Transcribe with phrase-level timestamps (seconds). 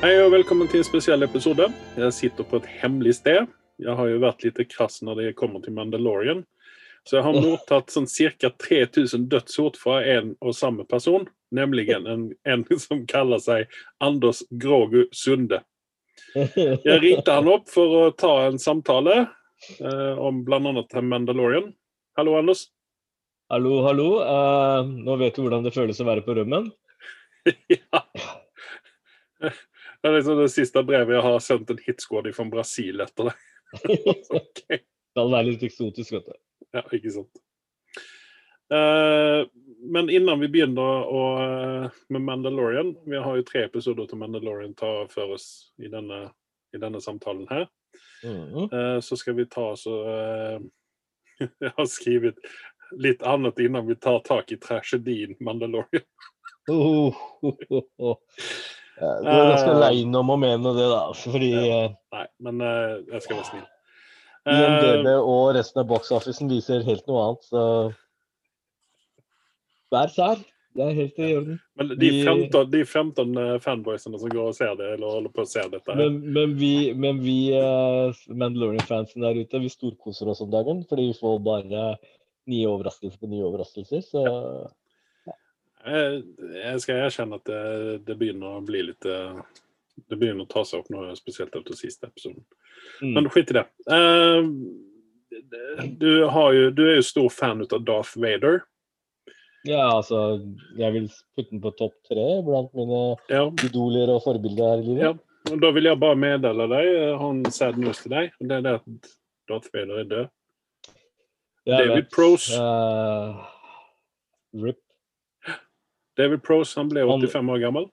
[0.00, 1.66] Hei og velkommen til en spesiell episode.
[2.00, 3.50] Jeg sitter på et hemmelig sted.
[3.76, 6.40] Jeg har jo vært litt krass når det kommer til Mandalorian.
[7.04, 8.48] Så jeg har mottatt sånn ca.
[8.64, 11.28] 3000 dødsord fra en og samme person.
[11.52, 15.60] Nemlig en, en som kaller seg Anders Grågu Sunde.
[16.32, 20.80] Jeg ringte han opp for å ta en samtale eh, om bl.a.
[21.12, 21.74] Mandalorian.
[22.16, 22.70] Hallo, Anders.
[23.52, 24.12] Hallo, hallo.
[24.24, 26.72] Uh, nå vet du hvordan det føles å være på rømmen?
[27.76, 28.06] ja.
[30.00, 33.36] Det er liksom det siste brevet jeg har sendt en hitsquad fra Brasil etter det.
[34.40, 34.80] okay.
[34.80, 36.36] Det hadde vært litt eksotisk, vet du.
[36.76, 37.42] Ja, ikke sant.
[38.70, 39.42] Uh,
[39.90, 41.22] men innan vi begynner å,
[42.14, 46.28] med Mandalorian Vi har jo tre episoder til Mandalorian tar for oss i denne,
[46.70, 47.66] i denne samtalen her.
[48.22, 50.60] Mm uh, så skal vi ta uh,
[51.64, 52.38] Jeg har skrevet
[52.94, 56.06] litt annet innan vi tar tak i tragedien Mandalorian.
[56.70, 58.16] oh, oh, oh,
[59.06, 59.24] oh.
[59.24, 61.02] Du er ganske aleine om å mene det, da.
[61.24, 61.82] Fordi ja.
[62.16, 63.66] Nei, men jeg skal være snill.
[64.50, 67.64] IMDb og resten av box-officen viser helt noe annet, så
[69.90, 70.40] Vær sær.
[70.70, 71.56] Det er helt i orden.
[71.78, 75.50] Men de 15, de 15 fanboysene som går og ser det, eller holder på å
[75.50, 77.38] se dette Men, men vi, men vi
[78.30, 80.84] Mandalorian-fansen der ute, vi storkoser oss om dagen.
[80.86, 81.88] Fordi vi får bare
[82.50, 84.04] nye overraskelser på nye overraskelser.
[84.06, 84.36] Så ja.
[85.84, 86.22] Jeg,
[86.56, 87.64] jeg skal erkjenne at det,
[88.06, 89.40] det, begynner å bli litt uh,
[90.08, 92.44] Det begynner å ta seg opp noe spesielt etter siste episoden.
[93.00, 93.12] Mm.
[93.16, 93.66] Men skit i det.
[93.88, 94.48] Uh,
[96.00, 98.62] du, jo, du, er jo stor fan av Darth Vader.
[99.68, 100.40] Ja, altså
[100.78, 103.44] Jeg vil putte den på topp tre blant mine ja.
[103.66, 105.04] idoler og forbilder her i livet.
[105.04, 105.14] Ja.
[105.50, 108.36] Og Da vil jeg bare meddele deg, ha en sad news til deg.
[108.40, 109.10] Det er det at
[109.48, 110.28] Darth Vader er død.
[111.68, 112.12] Jeg David vet.
[112.14, 112.56] Prose.
[112.56, 113.40] Uh,
[114.64, 114.80] rip.
[116.18, 117.86] David Prose han ble 85 han, år gammel.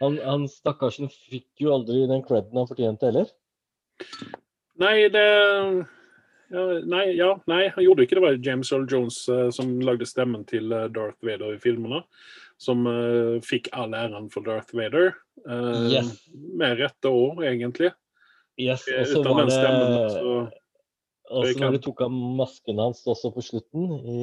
[0.00, 3.32] Han, han stakkarsen fikk jo aldri den creden han fortjente heller.
[4.80, 5.24] Nei, det
[6.50, 8.22] ja, nei, ja, nei, han gjorde ikke det.
[8.24, 12.02] var James Earl Jones uh, som lagde stemmen til uh, Darth Vader i filmene.
[12.60, 15.14] Som uh, fikk all æren for Darth Vader.
[15.88, 16.10] Yes.
[16.58, 17.92] Med rette år, egentlig.
[18.60, 20.32] Yes, og så var det stemmen, så,
[21.30, 24.18] Og så når de tok av masken hans også på slutten i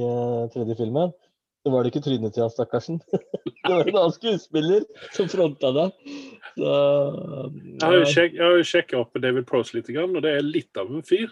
[0.54, 1.16] tredje filmen,
[1.68, 3.02] så var det ikke trynet til han stakkarsen.
[3.12, 5.90] det var en annen skuespiller som fronta det.
[6.56, 6.70] Så,
[7.84, 11.28] jeg har jo sjekka opp David Prose litt, og det er litt av en fyr.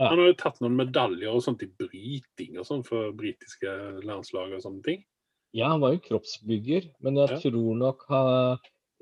[0.00, 0.08] Ja.
[0.08, 3.74] Han har jo tatt noen medaljer og sånt i bryting og sånn for britiske
[4.08, 5.02] landslag og sånne ting.
[5.52, 7.40] Ja, han var jo kroppsbygger, men jeg ja.
[7.42, 8.22] tror nok ha,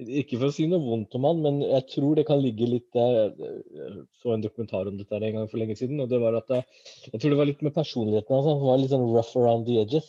[0.01, 2.99] Ikke for å si noe vondt om han, men jeg tror det kan ligge litt
[2.99, 3.51] Jeg
[4.19, 7.21] så en dokumentar om dette en gang for lenge siden, og det var at Jeg
[7.21, 8.49] tror det var litt med personligheten hans.
[8.51, 10.09] Han var litt sånn rough around the edges.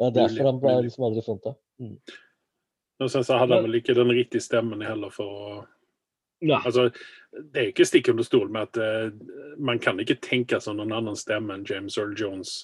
[0.00, 1.58] Det er derfor han ble liksom aldri funnet.
[1.80, 1.96] Mm.
[3.00, 5.52] Og sen så hadde han vel ikke den riktige stemmen heller for å
[6.40, 6.62] ja.
[6.64, 6.88] Altså,
[7.52, 10.94] det er ikke stikk under stol med at uh, man kan ikke tenke som noen
[10.96, 12.54] annen stemme enn James Earl Jones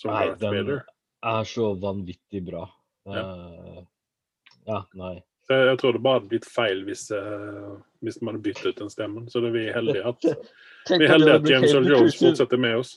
[0.00, 0.82] som nei, Darth Vader.
[1.32, 2.64] Er så vanvittig bra.
[3.06, 3.84] Ja, uh,
[4.66, 5.20] ja nei.
[5.46, 8.82] Så jeg tror det bare hadde blitt feil hvis, uh, hvis man hadde byttet ut
[8.82, 9.30] den stemmen.
[9.30, 10.28] Så det er vi heldige at,
[10.90, 12.96] vi er heldige at James Earl Jones fortsetter med oss.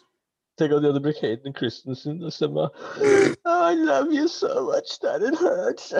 [0.57, 2.69] Tenk at de hadde brukt Hayden Christensen og stemma.
[3.45, 5.93] I love you so much that it hurts.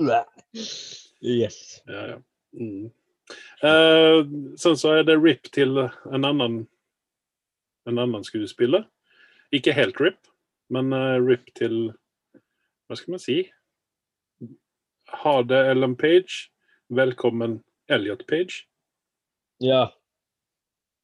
[1.40, 1.82] yes.
[1.88, 2.16] Ja, ja.
[2.52, 2.90] Mm.
[3.62, 4.26] Uh,
[4.56, 6.66] sen så er det RIP til en annen
[7.88, 8.86] en annen skuespiller.
[9.52, 10.18] Ikke helt RIP,
[10.70, 11.92] men uh, RIP til
[12.88, 13.42] Hva skal man si?
[15.22, 16.48] Ha det, Ellen Page.
[16.88, 18.64] Velkommen, Elliot Page.
[19.62, 19.86] Ja.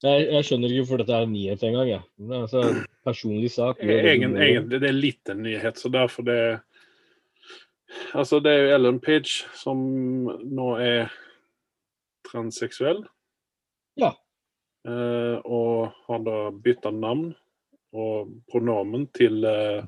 [0.06, 1.91] Jeg, jeg skjønner ikke hvorfor dette er en nyhet engang.
[1.91, 2.00] Ja.
[2.41, 2.62] Altså
[3.06, 3.83] personlig sak.
[3.83, 6.41] Egen, egentlig, det er litt en nyhet, så derfor det
[8.14, 9.79] Altså, det er jo Ellen Pidge som
[10.26, 11.12] nå er
[12.26, 13.05] transseksuell.
[13.97, 14.11] Ja.
[14.87, 17.31] Eh, og har da bytta navn
[17.97, 19.87] og pronomen til eh,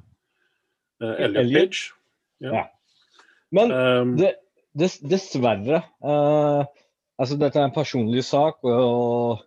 [1.03, 1.93] eh Elliot Pidge.
[2.41, 2.55] Ja.
[2.55, 2.65] ja.
[3.51, 4.35] Men um, det,
[4.77, 6.65] dess, dessverre eh,
[7.19, 9.41] Altså, dette er en personlig sak, og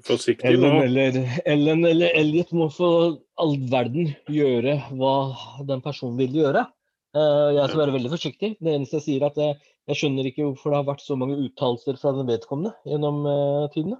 [0.00, 5.16] Forsiktig Ellen, eller, Ellen eller Elliot må for all verden gjøre hva
[5.68, 6.64] den personen vil gjøre.
[7.12, 8.54] Uh, jeg skal være veldig forsiktig.
[8.56, 9.58] Det eneste jeg sier, er at jeg,
[9.90, 13.66] jeg skjønner ikke hvorfor det har vært så mange uttalelser fra den vedkommende gjennom uh,
[13.74, 13.98] tidene.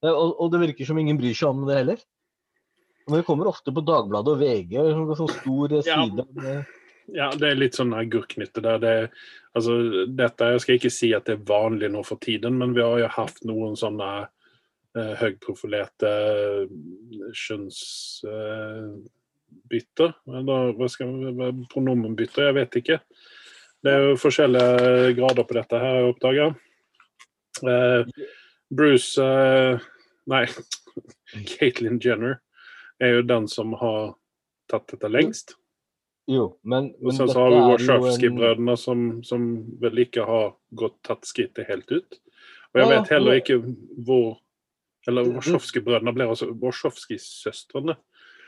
[0.00, 2.00] Uh, og, og, det virker som ingen bryr seg om det heller.
[3.04, 4.78] Men det kommer ofte på Dagbladet og VG,
[5.18, 6.24] sånn stor side.
[6.40, 6.54] Ja.
[7.12, 7.26] ja.
[7.36, 8.80] det er litt sånn agurknytte der.
[8.80, 8.94] Det,
[9.52, 9.76] altså,
[10.08, 13.02] dette, jeg skal ikke si at det er vanlig nå for tiden, men vi har
[13.02, 14.08] jo hatt noen sånne
[14.98, 16.10] uh, høyprofilerte
[17.44, 20.12] kjønnsbytter.
[20.40, 21.08] Eller hva skal
[21.72, 22.98] pronomenbytter, jeg vet ikke.
[23.84, 26.50] Det er jo forskjellige grader på dette her, jeg oppdager.
[27.62, 28.02] Eh,
[28.74, 29.78] Bruce eh,
[30.26, 30.46] Nei,
[31.50, 32.38] Caitlyn Jenner
[33.02, 34.14] er jo den som har
[34.72, 35.48] tatt dette lengst.
[36.30, 39.44] Jo, men, Og men så har vi Warszawski-brødrene, en- som, som
[39.82, 42.16] vel ikke har gått tatt skrittet helt ut.
[42.72, 43.58] Og jeg vet heller ikke
[44.06, 44.38] hvor
[45.08, 47.96] Eller Wachowski-brødrene blir altså Wachowski-søstrene.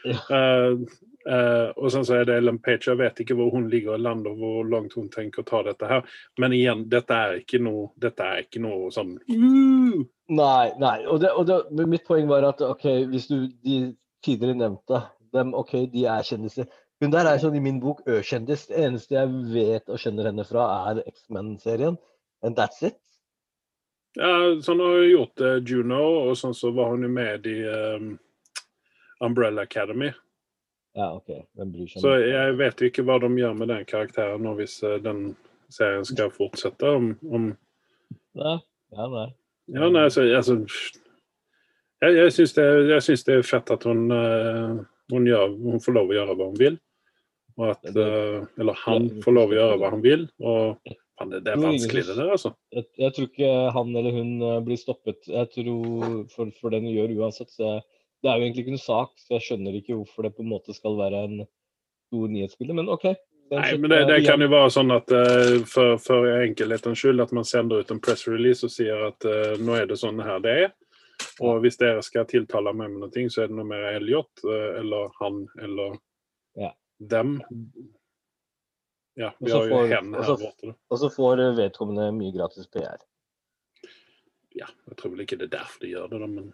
[0.07, 0.21] Ja.
[0.31, 0.83] Uh,
[1.27, 2.91] uh, og sen så er det Ellen Page.
[2.91, 5.63] Jeg vet ikke hvor hun ligger i landet, og hvor langt hun tenker å ta
[5.67, 6.07] dette her.
[6.41, 10.97] Men igjen, dette er ikke noe, dette er ikke noe sånn uh, Nei, nei.
[11.07, 13.77] Og, det, og det, mitt poeng var at ok, hvis du de
[14.27, 15.05] tidligere nevnte
[15.37, 16.67] dem, ok, de er kjendiser.
[17.03, 18.67] Hun der er sånn i min bok ø-kjendis.
[18.71, 21.99] Det eneste jeg vet og kjenner henne fra, er X-Men-serien.
[22.43, 22.97] And that's it.
[24.17, 27.59] Ja, sånn har hun gjort eh, Juno, og sånn så var hun jo med i
[27.69, 28.15] um,
[29.25, 30.09] Umbrella Academy.
[30.97, 31.29] Ja, OK.
[31.57, 32.01] Hvem bryr seg?
[32.01, 35.35] Så jeg vet jo ikke hva de gjør med den karakteren nå hvis eh, den
[35.73, 36.89] serien skal fortsette.
[36.89, 37.51] Om, om
[38.37, 38.57] Nei,
[38.97, 39.27] ja, nei.
[39.75, 40.61] Ja, nei, så, altså
[42.05, 44.77] Jeg, jeg syns det, det er fett at hun, uh,
[45.13, 46.77] hun, gjør, hun får lov å gjøre hva hun vil.
[47.57, 50.27] Og at, uh, eller han får lov å gjøre hva han vil.
[50.41, 52.53] Og faen, det, det er vanskelig, det der, altså.
[52.75, 55.29] Jeg, jeg tror ikke han eller hun eh, blir stoppet.
[55.31, 57.53] Jeg tror for, for det hun gjør uansett.
[57.55, 57.85] Så jeg,
[58.23, 60.53] det er jo egentlig ikke noen sak, så jeg skjønner ikke hvorfor det på en
[60.53, 61.41] måte skal være en
[62.09, 62.77] stor nyhetsbilde.
[62.79, 63.11] Men OK.
[63.51, 67.35] Nei, men det, det kan jo være sånn at uh, for, for enkelhetens skyld at
[67.37, 70.41] man sender ut en press release og sier at uh, nå er det sånn her
[70.43, 70.73] det er.
[71.47, 74.81] Og hvis dere skal tiltale meg med noe, så er det noe mer Elliot uh,
[74.81, 75.95] eller han eller
[76.59, 76.73] Ja.
[76.99, 77.39] dem.
[79.17, 80.75] Ja, vi har jo får- hen og her borte.
[80.91, 82.99] Og så får eh, vedkommende mye gratis PR.
[84.57, 86.53] Ja, jeg tror vel ikke det er derfor de gjør det, da, men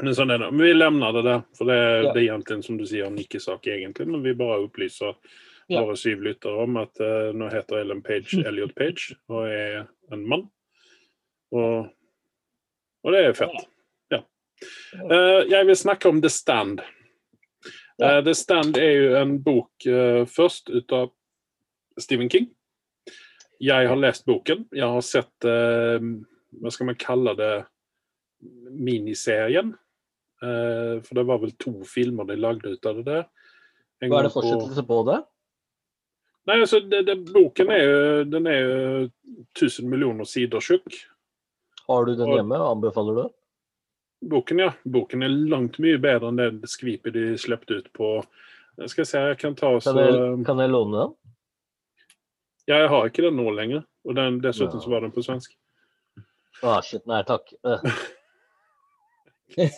[0.00, 0.52] Men sånn er det.
[0.52, 2.12] Men vi lemner det der, for det, Ja.
[2.12, 4.06] det er egentlig som du sier, en ikke-sak egentlig.
[4.06, 5.16] Men vi bare opplyser
[5.68, 5.80] Ja.
[5.82, 10.22] våre syv lyttere om at uh, nå heter Ellen Page Elliot Page og er en
[10.28, 10.50] mann.
[11.52, 11.88] Og,
[13.04, 13.66] og det er fett.
[14.12, 14.20] Ja.
[15.02, 16.80] Uh, jeg vil snakke om The Stand.
[18.00, 19.82] Eh, The Stand er jo en bok
[20.30, 21.10] først ut av
[22.00, 22.48] Stephen King.
[23.58, 24.66] Jeg har lest boken.
[24.74, 25.98] Jeg har sett eh,
[26.62, 27.52] Hva skal man kalle det?
[28.70, 29.72] Miniserien.
[30.42, 33.26] Eh, for det var vel to filmer de lagde ut av det der.
[34.02, 35.18] En Hva er det fortsettelse på det?
[36.48, 37.96] Nei, altså, det, det, Boken er jo,
[38.30, 38.76] den er jo
[39.58, 40.94] 1000 millioner sider tjukk.
[41.88, 42.60] Har du den hjemme?
[42.62, 43.24] Anbefaler du?
[44.30, 44.70] Boken, ja.
[44.88, 48.16] Boken er langt mye bedre enn det skvipet de slepte ut på
[48.78, 51.14] Jeg skal se, jeg kan ta så Kan jeg, kan jeg låne den?
[52.68, 53.82] Ja, jeg har ikke den nå lenger.
[54.04, 55.54] Og den, dessuten så var den på svensk.
[56.62, 57.52] Ah, shit, nei takk.
[59.56, 59.64] Eh.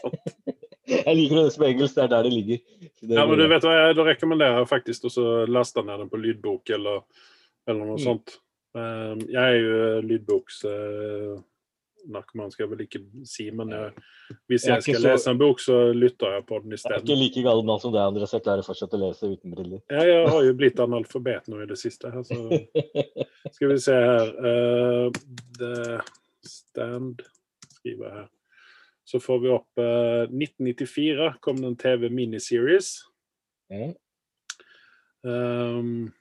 [0.90, 2.58] jeg liker det som engelsk, det er der det ligger.
[3.06, 6.10] Det Ja, men du vet hva, jeg, Da rekommenderer jeg faktisk å laste ned den
[6.10, 7.04] på lydbok eller,
[7.70, 8.02] eller noe Mm.
[8.02, 8.34] sånt.
[8.74, 10.00] Eh, jeg er jo
[12.00, 13.92] lydboksnarkoman, skal jeg vel ikke si, men jeg,
[14.48, 17.00] hvis Jeg jeg skal så- lese en bok, så lytter jeg på den Jeg er
[17.00, 18.32] ikke like gal mann som deg, Andreas.
[18.32, 19.80] Jeg klarer fortsatt å lese uten briller.
[19.90, 22.10] Ja, jeg har jo blitt analfabet nå i det siste.
[22.10, 22.36] her, så
[23.52, 25.10] Skal vi se her uh,
[25.58, 26.00] The
[26.42, 27.22] Stand
[27.68, 28.28] skriver jeg her.
[29.04, 33.02] Så får vi opp uh, 1994 kom det en TV-miniseries.
[33.70, 33.94] Mm.
[35.22, 36.12] Um,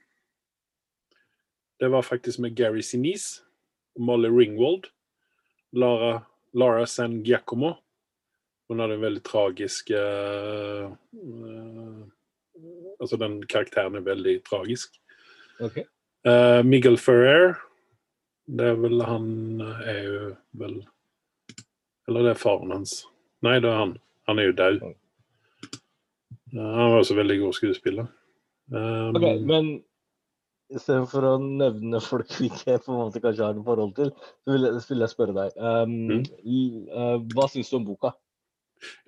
[1.80, 3.42] det var faktisk med Gary Sinise,
[3.98, 4.90] Molly Ringwald,
[5.72, 6.22] Lara,
[6.54, 7.76] Lara San Giacomo.
[8.68, 10.90] Hun hadde en veldig tragisk uh,
[13.00, 14.94] Altså, den karakteren er veldig tragisk.
[15.60, 15.86] Okay.
[16.26, 17.56] Uh, Miguel Ferrer.
[18.50, 19.26] Det er vel Han
[19.62, 20.22] er jo
[20.58, 20.80] vel
[22.08, 23.04] Eller det er faren hans.
[23.46, 23.94] Nei, det er han.
[24.28, 24.80] Han er jo død.
[26.52, 28.08] Eh, han var også veldig god skuespiller.
[28.70, 29.70] Um, okay, men
[30.70, 34.10] istedenfor å nevne folk vi ikke på en måte kanskje har noe forhold til,
[34.44, 35.50] så vil jeg, så vil jeg spørre deg.
[35.58, 36.24] Um, Mm.
[36.88, 38.12] eh, hva syns du om boka?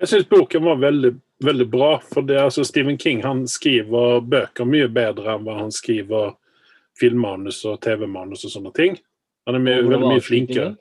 [0.03, 1.13] Jeg syns boken var veldig,
[1.45, 1.99] veldig bra.
[2.13, 6.35] For det, altså, Stephen King han skriver bøker mye bedre enn hva han skriver
[7.01, 8.99] filmmanus og TV-manus og sånne ting.
[9.47, 10.77] Han er mye, veldig mye flinkere.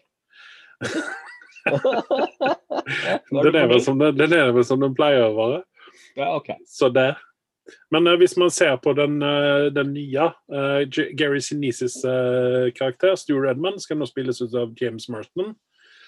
[3.31, 5.59] Den er, vel som den, den er vel som den pleier å være.
[6.17, 6.57] Ja, okay.
[6.67, 7.13] Så det.
[7.91, 10.81] Men eh, hvis man ser på den, eh, den nye eh,
[11.17, 12.01] Gary Sinises
[12.77, 15.55] karakter, Stuart Edmund, skal nå spilles ut av James Marston.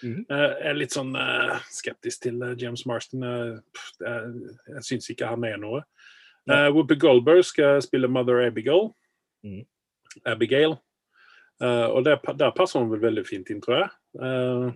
[0.03, 0.23] Mm.
[0.27, 1.13] Jeg er litt sånn
[1.71, 3.21] skeptisk til James Marston.
[4.03, 5.79] Jeg syns ikke han er noe.
[6.43, 8.89] Uh, Whoopi Goldberg skal spille Mother Abigail.
[9.47, 9.61] Mm.
[10.27, 10.75] Abigail.
[11.63, 14.73] Og der, der passer hun vel veldig fint inn, tror jeg.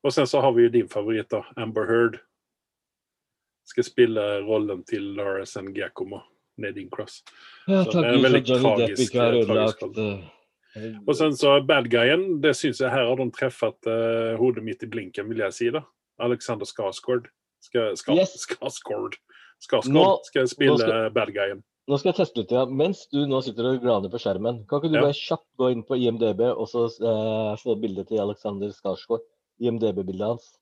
[0.00, 2.16] Og sen så har vi jo din favoritt, da, Amber Heard.
[3.64, 6.20] Skal spille rollen til Lars and Giacomo.
[6.56, 7.22] Nadine Cross.
[7.66, 11.88] Ja, Så takk det er en veldig tragisk, eh, tragisk eh, Og sen så bad
[11.90, 15.52] guyen, det syns jeg her har de treffet uh, hodet mitt i blinken, vil jeg
[15.56, 15.70] si.
[15.74, 15.82] da.
[16.22, 17.26] Alexander Skarsgård
[17.60, 18.36] skal, ska, Yes.
[18.46, 19.16] Skarsgård.
[19.66, 21.64] Skarsgård Nå- skal spille skal- bad guyen.
[21.88, 22.52] Nå skal jeg teste litt.
[22.54, 22.64] Ja.
[22.66, 25.02] Mens du nå sitter og glaner på skjermen, kan ikke du Ja.
[25.08, 29.26] bare kjapt gå inn på IMDb og så uh, få bildet til Alexander Skarsgård?
[29.60, 30.52] IMDb-bildet hans.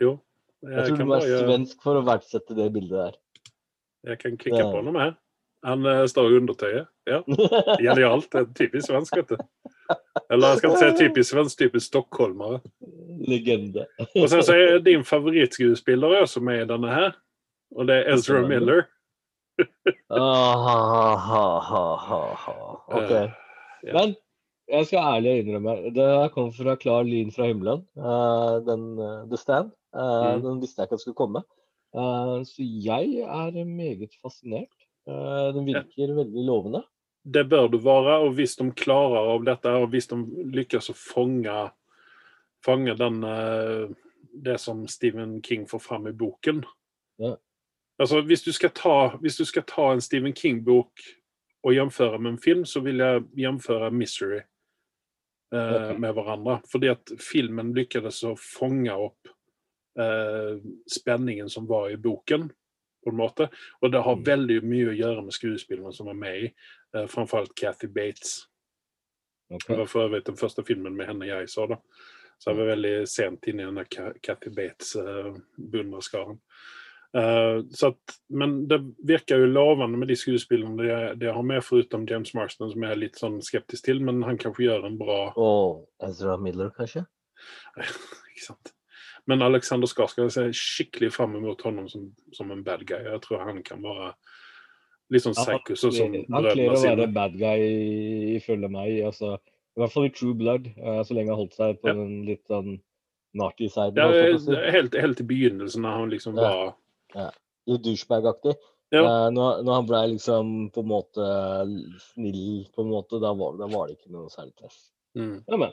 [0.00, 0.18] Jo.
[0.64, 3.16] Jeg tror du være bare, svensk for å verdsette det bildet der.
[4.10, 4.70] jeg kan klikke Ja.
[4.72, 5.16] på noe med.
[5.66, 6.88] Han eh, står i undertøyet.
[7.06, 7.20] Ja.
[7.84, 8.34] Genialt.
[8.34, 9.36] Er typisk svensk, vet du.
[10.30, 12.60] Eller jeg skal ikke si typisk svensk, typisk stockholmere.
[13.26, 13.86] Legende.
[14.16, 17.16] Og sen så er din favorittskuespiller også med i denne her.
[17.74, 18.84] Og det er Ezra Miller.
[20.10, 22.56] Ah, ha, ha, ha, ha.
[23.00, 23.24] Okay.
[23.26, 23.30] Uh,
[23.86, 23.92] ja.
[23.96, 24.14] Men
[24.68, 27.84] jeg skal ærlig innrømme, det kom fra klar lyn fra himmelen.
[27.94, 29.72] Uh, den uh, The Stand.
[29.94, 30.42] Uh, Mm.
[30.42, 31.40] Den visste jeg ikke at skulle komme.
[32.44, 34.74] Så jeg er meget fascinert.
[35.06, 36.82] Den virker veldig lovende.
[37.24, 40.18] Det bør du være, og hvis de klarer av dette, og hvis de
[40.52, 41.54] lykkes å fange,
[42.66, 43.24] fange den,
[44.44, 46.64] det som Stephen King får fram i boken
[47.18, 47.38] Ja.
[47.98, 51.00] Altså, hvis du, ta, hvis du skal ta en Stephen King-bok
[51.64, 54.44] og jamføre med en film, så vil jeg jamføre 'Misery'
[55.52, 56.60] eh, med hverandre.
[56.72, 59.28] Fordi at filmen lyktes å fange opp
[59.98, 60.58] eh,
[60.90, 62.50] spenningen som var i boken,
[63.04, 63.48] på en måte.
[63.82, 64.24] Og det har Mm.
[64.24, 66.52] veldig mye å gjøre med skuespillerne som er med i.
[66.94, 68.46] Eh, framfor alt Kathy Bates.
[69.48, 69.76] Okay.
[69.76, 71.66] Det var for øvrig den første filmen med henne jeg så.
[71.68, 71.76] da.
[72.38, 73.84] Så jeg var veldig sent inne i denne
[74.20, 76.40] Cathy Bates-beundrerskaren.
[77.70, 82.06] Så att, men det virker jo lovende med de skuespillerne de, de har med, foruten
[82.10, 85.20] James Marston, som jeg er litt sånn skeptisk til, men han kanskje gjør en bra
[85.40, 87.06] Og Ezra Miller, kanskje?
[88.32, 88.72] ikke sant?
[89.26, 93.00] Men Alexander Skarsgård ser skikkelig fram mot honom som, som en bad guy.
[93.08, 94.12] Jeg tror han kan være
[95.10, 97.64] litt sånn Ja, han psycho, sånn Han kler å være bad guy,
[98.36, 99.00] ifølge meg.
[99.08, 99.36] Altså,
[99.74, 101.96] I hvert fall i True Blood, eh, så lenge han holdt seg på Ja.
[101.98, 102.76] den litt sånn
[103.36, 103.98] narty-siden.
[103.98, 104.70] Ja, holdt jeg på å si.
[104.76, 106.72] helt, helt i begynnelsen, når han liksom Ja.
[107.16, 107.34] Var
[107.66, 108.52] Litt douchebag-aktig.
[108.94, 109.00] Ja.
[109.02, 111.24] Uh, når, når han ble liksom på en måte
[112.12, 114.76] snill, på en måte, da var, da var det ikke noe særlig press.
[115.18, 115.40] mm.
[115.50, 115.70] Ja.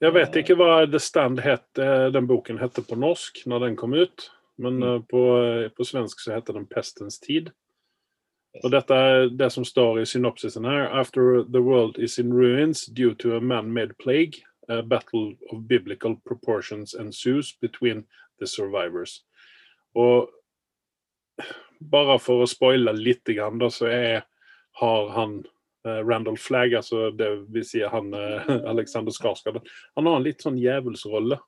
[0.00, 3.74] Jeg vet ikke hva The Stand het, eh, den boken hette på norsk når den
[3.76, 4.30] kom ut.
[4.56, 4.82] Men Mm.
[4.94, 7.50] eh, på, eh, på svensk så heter den 'Pestens tid'.
[8.64, 10.88] Og dette er det som står i synopsisen her.
[10.88, 16.16] After the world is in ruins due to a man-made plague, a battle of biblical
[16.26, 18.04] proportions ensues between
[18.38, 19.22] the survivors.
[19.94, 20.30] Og
[21.80, 24.26] bare for å spoile litt, da, så er,
[24.80, 25.40] har han
[25.86, 29.62] eh, Randall Flagg, altså det vil si han eh, Alexander Skarsgård,
[29.96, 31.40] han har en litt sånn djevelsrolle.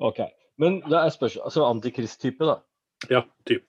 [0.00, 0.22] OK.
[0.60, 2.58] Men det er spørsmål Altså antikrist-type, da.
[3.08, 3.64] Ja, typ.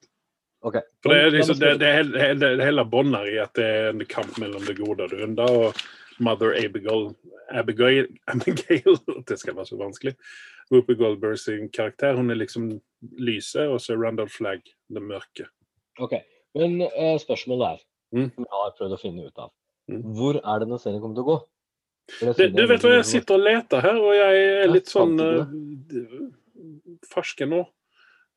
[0.62, 0.78] OK.
[1.02, 4.36] For det, er liksom, det, det, hele- hele bånder i at det er en kamp
[4.40, 5.48] mellom det gode og det onde.
[5.48, 7.10] Og Mother Abigail,
[7.50, 8.98] Abigail, Abigail
[9.28, 10.14] Det skal være så vanskelig.
[10.70, 12.70] Whoopi Goldberg sin karakter, hun er liksom
[13.18, 14.62] lyset, og så er Randall Flagg
[14.92, 15.48] det mørke.
[16.00, 16.12] OK.
[16.54, 17.82] Men eh, spørsmålet er,
[18.12, 18.26] Mm.
[18.34, 19.50] som jeg har prøvd å finne ut av,
[19.90, 20.02] Mm.
[20.14, 21.38] hvor er denne serien kommer til å gå?
[22.36, 25.46] Det, Du, vet hva, jeg sitter og leter her, og jeg er litt sånn uh,
[27.08, 27.62] ferske nå.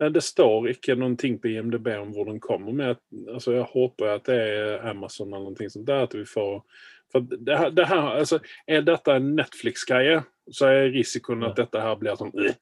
[0.02, 2.98] Eh, Det står ikke noen ting på IMDb om hvor den kommer, men jeg,
[3.34, 5.86] altså, jeg håper at det er Amazon eller noe sånt.
[5.86, 6.64] der, at vi får
[7.12, 11.80] for det, her- det her, altså, Er dette en Netflix-greie, så er risikoen at dette
[11.82, 12.56] her blir sånn øh.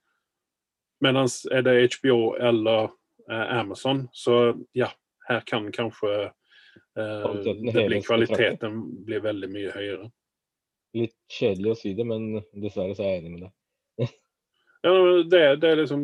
[1.02, 2.90] Mens er det HBO eller eh,
[3.34, 4.90] Amazon, så ja,
[5.28, 10.10] her kan kanskje eh, det blir, kvaliteten blir veldig mye høyere.
[10.94, 14.14] Litt kjedelig å si det, men dessverre så er jeg enig med deg.
[14.84, 14.92] Ja,
[15.32, 16.02] det, det er liksom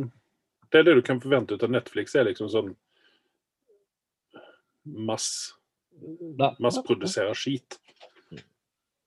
[0.72, 2.14] Det er det du kan forvente ut av Netflix.
[2.16, 2.70] Er liksom sånn
[4.88, 5.52] mass
[6.64, 7.80] masseproduserer skit.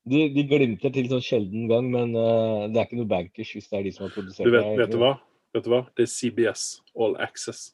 [0.02, 3.71] De, de glimter til sånn sjelden gang, men uh, det er ikke noe bankers hvis
[3.71, 4.81] det er de som har produsert Du vet, det.
[4.81, 5.12] vet du hva?
[5.55, 5.81] Vet du hva?
[5.95, 6.64] Det er CBS
[6.99, 7.71] All Access.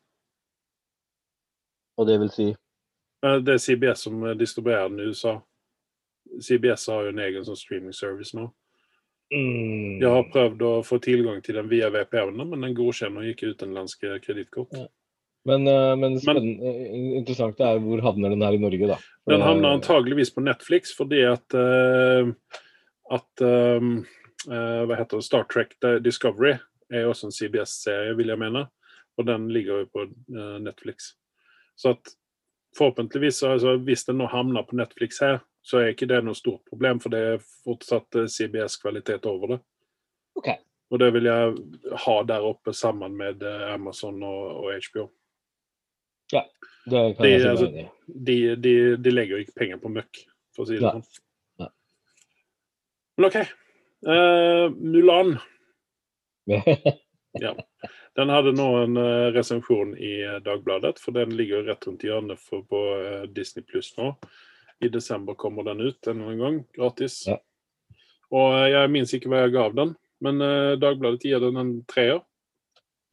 [1.99, 2.49] Og det vil si
[3.25, 5.41] Eh, Det er CBS som eh, distribuerer den i USA.
[6.41, 8.45] CBS har jo en egen sånn streaming service nå.
[9.35, 13.55] mm, Jeg har prøvd å få tilgang til den via VPN, men den godkjenner ikke
[13.57, 14.71] utenlandske kredittkort.
[14.77, 14.87] Ja.
[15.49, 18.99] Men, men, men eh, interessant er hvor havner den her i Norge, da.
[19.25, 22.29] For Den havner antageligvis på Netflix fordi at eh,
[23.11, 23.87] at eh,
[24.47, 25.25] eh, Hva heter det?
[25.25, 25.75] Star Trek
[26.05, 26.59] Discovery
[26.93, 28.67] er også en CBS-serie, vil jeg mene.
[29.19, 31.15] Og den ligger jo på eh, Netflix.
[31.79, 32.15] Så at
[32.79, 36.63] forhåpentligvis, altså, hvis den nå havner på Netflix her, så er ikke det noe stort
[36.71, 39.59] problem, for det er fortsatt eh, CBS-kvalitet over det.
[40.39, 40.49] OK.
[40.89, 41.57] Og det vil jeg
[42.07, 45.09] ha der oppe sammen med eh, Amazon og, og HBO.
[46.89, 47.89] Det kan de, jeg si altså-
[48.27, 50.23] De, de, de legger jo ikke penger på møkk,
[50.57, 51.05] for å si det sånn.
[51.61, 51.69] Ja.
[53.19, 53.39] Men OK.
[54.07, 55.37] Uh, Mulan.
[57.39, 57.53] Ja.
[58.19, 62.07] Den hadde nå en eh, resensjon i eh, Dagbladet, for den ligger jo rett rundt
[62.07, 64.13] hjørnet på eh, Disney Pluss nå.
[64.83, 67.21] I desember kommer den ut en gang, gratis.
[67.29, 67.39] Ja.
[68.35, 70.43] Og jeg minnes ikke hva jeg gav den, men
[70.79, 72.21] Dagbladet gir den en treer.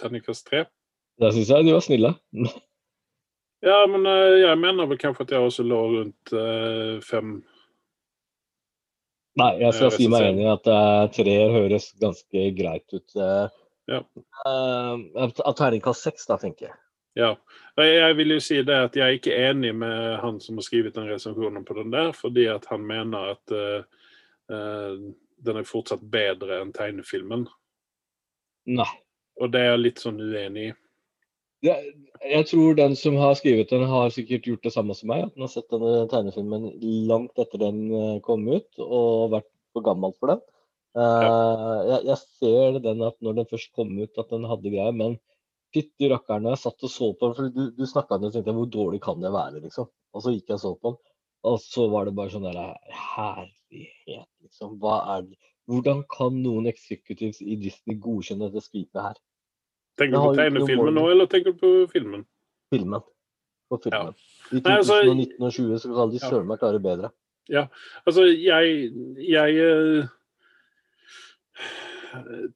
[0.02, 0.66] Terningkast tre.
[1.22, 2.12] Der syns jeg du var snille.
[3.66, 6.34] Ja, men jeg mener vel kanskje at jeg også lå rundt
[7.08, 7.40] fem
[9.40, 10.70] Nei, jeg skal si meg enig i at
[11.16, 13.16] treer høres ganske greit ut.
[13.90, 13.98] Eh.
[13.98, 14.02] Ja.
[14.48, 16.78] Uh, Av terningkast seks, da, tenker jeg.
[17.16, 17.36] Ja.
[17.80, 20.96] Jeg vil jo si det at jeg er ikke enig med han som har skrevet
[20.98, 24.08] den resensjonen på den der, fordi at han mener at uh,
[24.52, 24.98] uh,
[25.46, 27.46] den er fortsatt bedre enn tegnefilmen.
[28.76, 28.90] Nei.
[29.42, 30.74] Og det er jeg litt sånn uenig i.
[31.66, 35.26] Jeg tror den som har skrevet den, har sikkert gjort det samme som meg.
[35.26, 36.68] At den har sett denne tegnefilmen
[37.10, 40.44] langt etter den eh, kom ut, og vært for gammel for den.
[40.96, 44.96] Eh, jeg, jeg ser den at når den først kom ut, at den hadde greier,
[44.96, 45.18] men
[45.76, 48.56] fytti rakkeren, jeg satt og så på den, for du, du snakka den og tenkte
[48.56, 49.90] hvor dårlig kan det være, liksom.
[50.16, 51.02] Og så gikk jeg og så på den,
[51.52, 52.62] og så var det bare sånn der
[53.02, 54.78] Herlighet, liksom.
[54.80, 55.36] Hva er det?
[55.66, 59.20] Hvordan kan noen executives i Disney godkjenne dette skvipet her?
[60.00, 62.26] Tenker du på tegnefilmen nå, eller tenker du på filmen?
[62.74, 63.02] filmen.
[63.70, 64.14] På filmen.
[64.52, 66.30] I altså- 2019 og 2020 så skal de Ja.
[66.30, 67.12] søren meg klare bedre.
[67.50, 67.68] Ja,
[68.08, 70.08] Altså, jeg, jeg eh,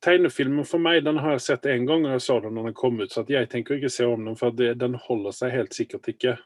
[0.03, 2.77] Tegnefilmen for meg den har jeg sett én gang, og jeg så den når den
[2.77, 3.11] kom ut.
[3.13, 6.37] Så jeg tenker ikke se om den, for det, den holder seg helt sikkert ikke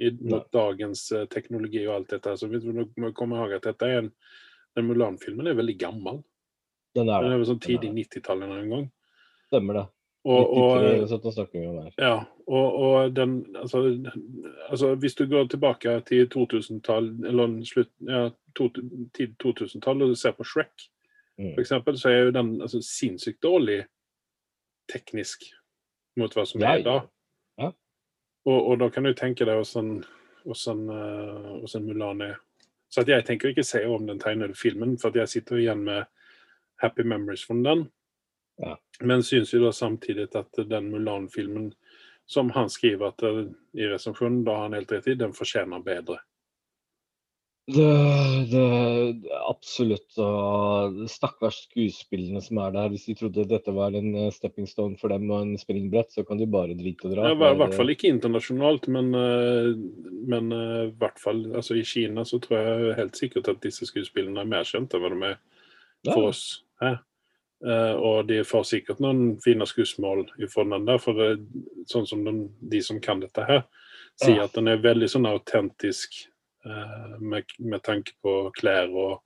[0.00, 2.36] i, mot dagens uh, teknologi og alt dette.
[2.38, 4.12] Så vi må komme ihåg at dette er en
[4.76, 6.22] den Mulan-filmen er veldig gammel.
[6.96, 8.86] Den er Den er sånn tidlig 90-tallet en gang.
[9.50, 9.84] Stemmer det.
[10.22, 10.52] Og,
[11.10, 11.86] 93 og.
[11.98, 12.14] Ja,
[12.46, 13.80] og, og den altså,
[14.68, 20.36] altså Hvis du går tilbake til 2000-tall, eller slutt, ja, tid 2000-tall, og du ser
[20.38, 20.86] på Shrek,
[21.40, 21.54] Mm.
[21.54, 23.82] for eksempel, så er jo den altså, sinnssykt dårlig
[24.92, 25.46] teknisk
[26.20, 26.96] mot hva som Ja, er da.
[27.58, 27.70] ja.
[28.44, 30.02] Og, og da kan du tenke deg hvordan
[30.44, 32.36] hvordan, eh, Mulan er.
[32.88, 36.04] Så jeg tenker ikke se om den tegnede filmen, for jeg sitter igjen med
[36.82, 37.86] happy memories fra den.
[38.60, 38.76] Ja.
[39.00, 41.72] Men syns jo da samtidig at den Mulan-filmen
[42.26, 46.20] som han skriver eh, i resepsjonen, da har han helt rett i, den fortjener bedre.
[47.66, 50.16] Det, det, absolutt.
[50.18, 52.88] Og stakkars skuespillerne som er der.
[52.90, 56.24] Hvis de trodde dette var en eh, stepping stone for dem og en springbrett, så
[56.26, 57.28] kan de bare drite og dra.
[57.30, 59.70] Ja, I hvert fall ikke internasjonalt, men, eh,
[60.34, 63.86] men eh, i hvert fall altså i Kina så tror jeg helt sikkert at disse
[63.86, 65.40] skuespillerne er mer kjent enn hva de er
[66.10, 66.44] for oss
[66.82, 66.96] Hæ?
[67.62, 71.30] Eh, og de får sikkert noen fine skussmål fra den der, for det,
[71.86, 72.32] sånn som de,
[72.74, 73.62] de som kan dette her,
[74.18, 74.48] sier Ja.
[74.50, 76.24] at den er veldig sånn autentisk
[76.64, 79.18] med, med tanke på klær og,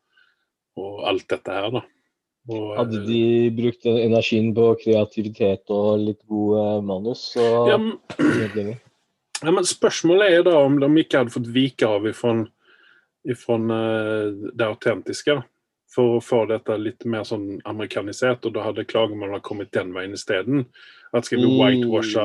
[0.80, 1.82] og alt dette her, da.
[2.46, 3.20] Og, Hadde eh, de
[3.56, 8.76] brukt energien på kreativitet og litt gode manus, så ja, men-
[9.44, 12.46] Ja, men spørsmålet er da om de ikke hadde fått vike av ifrån,
[13.28, 15.34] ifrån eh, det autentiske.
[15.92, 20.16] For å få dette litt mer sånn amerikanisert, og da hadde klagemålene kommet den veien
[20.16, 20.64] isteden.
[21.12, 22.24] At skal vi whitewashe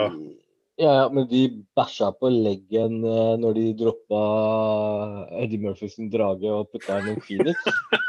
[0.81, 1.41] Ja, ja, men de
[1.77, 4.21] bæsja på leggen eh, når de droppa
[5.37, 7.59] Eddie Murphys drage og putta inn en Phoenix.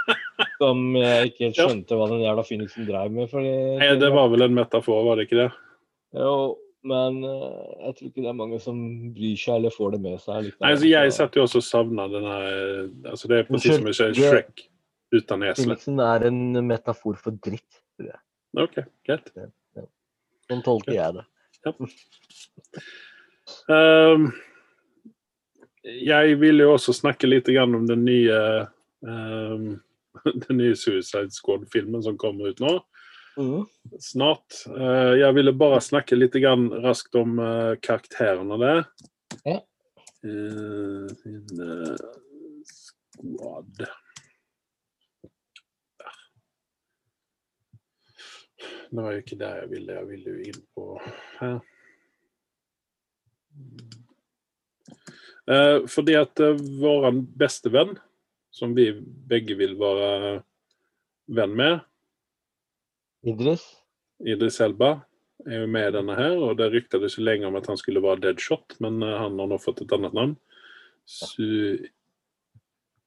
[0.62, 3.28] Som jeg ikke helt skjønte hva den jævla Phoenixen dreiv med.
[3.28, 5.48] Fordi, Nei, det var vel en metafor, var det ikke det?
[6.16, 6.32] Jo,
[6.88, 8.78] men eh, jeg tror ikke det er mange som
[9.18, 10.38] bryr seg eller får det med seg.
[10.46, 10.64] likevel.
[10.64, 13.50] Nei, altså, jeg setter satt jo også og savna den her eh, altså, Det er
[13.50, 14.64] presis som sier Shrek
[15.12, 15.66] uten esel.
[15.66, 16.40] Phoenixen er en
[16.72, 17.82] metafor for dritt.
[17.98, 18.22] tror jeg.
[18.64, 19.28] OK, greit.
[20.48, 21.26] Sånn tolker jeg det.
[23.72, 24.30] Ehm,
[25.82, 28.38] jeg vil jo også snakke litt om den nye
[29.02, 29.80] um,
[30.46, 32.78] den nye Suicide Squad-filmen som kommer ut nå.
[33.38, 33.64] Mm.
[34.00, 34.62] Snart.
[34.68, 38.82] Uh, jeg ville bare snakke litt grann raskt om uh, karakterene der.
[39.46, 39.58] Ja.
[40.22, 41.96] Uh, in, eh,
[42.68, 43.86] squad
[48.90, 49.98] Det var jo ikke der jeg ville.
[49.98, 50.86] Jeg ville jo inn på
[51.40, 51.60] her.
[55.50, 57.08] Eh, fordi at uh, vår
[57.40, 57.96] beste venn,
[58.52, 58.90] som vi
[59.28, 60.42] begge vil være
[61.32, 61.80] venn med,
[63.22, 63.62] Idris?
[64.26, 64.96] Idris Elba,
[65.46, 66.36] er jo med i denne her.
[66.42, 69.50] Og det ryktades så lenge om at han skulle være Deadshot, men eh, han har
[69.50, 70.36] nå fått et annet navn.
[71.06, 71.44] Su...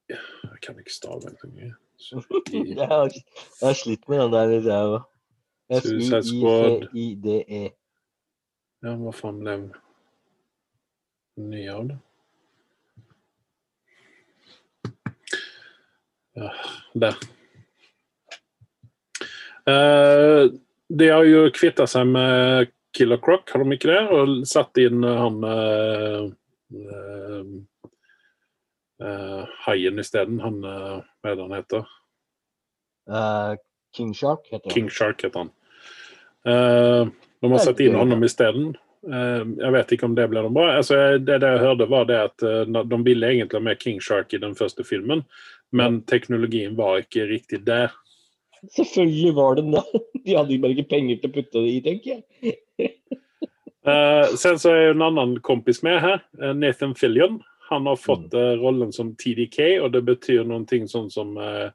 [0.06, 1.56] Jeg kan ikke stave engang.
[1.58, 4.56] Jeg har, slitt med den der.
[4.62, 4.98] Det òg.
[5.72, 6.84] Suicide Squad.
[6.84, 7.64] S-U-I-C-I-D-E.
[8.86, 9.56] Ja, hva faen ble
[11.42, 11.98] Nye av det.
[16.36, 16.52] Ja,
[16.94, 17.18] der.
[19.66, 20.52] Eh,
[20.88, 24.02] de har jo kvitta seg med Killer Croc, har de ikke det?
[24.16, 26.26] Og satt inn eh, han eh,
[26.80, 27.54] eh,
[29.04, 30.40] eh, Haien isteden.
[30.44, 31.90] Han eh, Hva er det han heter?
[33.96, 34.74] Eh, King Shark heter han.
[34.74, 35.54] King Shark heter han.
[36.46, 37.08] Uh,
[37.42, 38.74] de har Det er satt inn honom isteden.
[39.06, 40.70] Uh, jeg vet ikke om det ble noe bra.
[40.80, 44.02] Altså, det, det jeg hørte, var det at uh, de ville egentlig ha med King
[44.02, 45.24] Shark i den første filmen,
[45.72, 47.94] men teknologien var ikke riktig der.
[48.76, 49.84] Selvfølgelig var den det.
[50.26, 52.94] De hadde bare ikke penger til å putte det i, tenker jeg.
[53.86, 57.42] uh, sen så er jo en annen kompis med her, eh, Nathan Fillion.
[57.70, 61.70] Han har fått eh, rollen som TDK, og det betyr noen ting sånn som eh,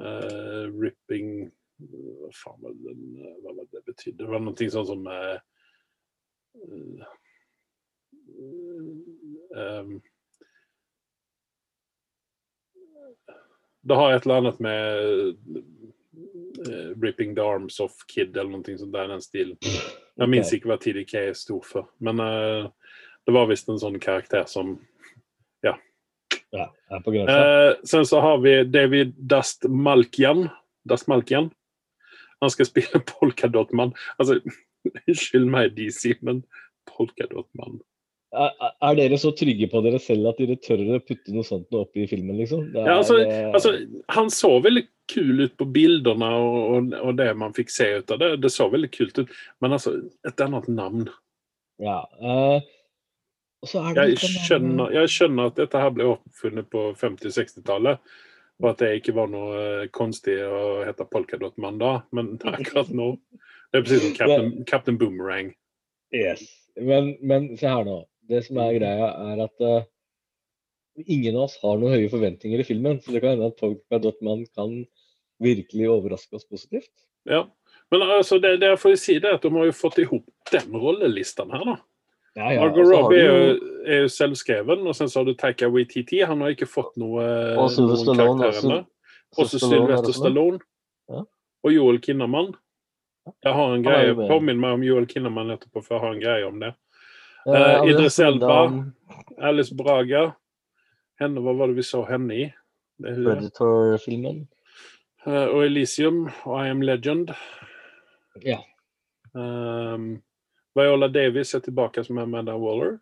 [0.00, 4.18] eh, ripping Hva faen var det, den- hva var det betydde?
[4.22, 5.38] Det var noe sånn som eh,
[6.54, 7.06] eh,
[9.80, 10.00] um,
[13.84, 15.36] Det har et eller annet med
[16.68, 19.58] uh, ripping the arms of kid eller noe sånt der, den stilen.
[20.16, 22.68] Jeg minns ikke hva TDK sto for, men eh,
[23.26, 24.76] det var visst en sånn karakter som
[26.54, 27.14] på.
[27.14, 30.46] Eh, Sen så har vi David Dust Malkian.
[30.88, 31.50] Dust Malkian.
[32.40, 33.94] Han skal spille Polkadotman.
[34.18, 34.40] Altså,
[35.08, 36.44] unnskyld meg, DC, men
[36.90, 37.80] Polkadotman.
[38.34, 38.50] Er,
[38.82, 41.84] er dere så trygge på dere selv at dere tør å putte noe sånt noe
[41.84, 42.64] opp i filmen, liksom?
[42.72, 43.76] Er, Ja, altså, eh, altså,
[44.10, 48.10] han så veldig kul ut på bildene og, og, og det man fikk se ut
[48.10, 48.32] av det.
[48.42, 49.94] Det så veldig kult ut, men altså,
[50.26, 51.06] et annet navn.
[51.82, 56.68] ja, eh, og så er det Jeg skjønner, jeg skjønner at dette her ble oppfunnet
[56.72, 58.14] på 50-60-tallet,
[58.62, 63.14] og at det ikke var noe eh, konstig å hete Polkadotman da, men akkurat nå
[63.72, 65.50] Det er precis som Captain, Captain Boomerang.
[66.14, 66.44] Yes.
[66.78, 68.04] Men, men se her nå.
[68.30, 69.82] Det som er greia, er at uh,
[71.02, 73.00] ingen av oss har noen høye forventninger i filmen.
[73.02, 74.84] Så det kan hende at Polkadotman kan
[75.42, 76.92] virkelig overraske oss positivt.
[77.26, 77.42] Ja.
[77.90, 80.54] Men altså, det, det jeg får si det er at de har jo fått ihop
[80.54, 81.76] den rollelisten her, da.
[82.36, 85.20] Ja, ja, Margot og så har Robbie du er jo- er selvskreven, og sen så
[85.20, 86.20] har du Taika Waititi.
[86.26, 87.22] Han har ikke fått noe
[87.56, 88.14] Og Sylvester
[89.78, 90.58] noen Stallone.
[91.08, 91.22] Ja.
[91.64, 92.54] Og Joel Kinnaman.
[93.42, 94.14] Jeg har en greie.
[94.28, 96.74] Påminn meg om Joel Kinnaman etterpå, for jeg har en greie om det.
[97.46, 98.84] Ja, uh, Idris Elba.
[99.40, 100.34] Alice Braga.
[101.20, 102.52] Henne, hva var det vi så henne i?
[103.02, 104.46] Predator-filmen.
[105.26, 107.32] Uh, og Elysium og I Am Legend.
[108.44, 108.58] Ja.
[109.34, 110.22] Um,
[110.74, 112.98] Viola Davis er tilbake som Amanda Waller.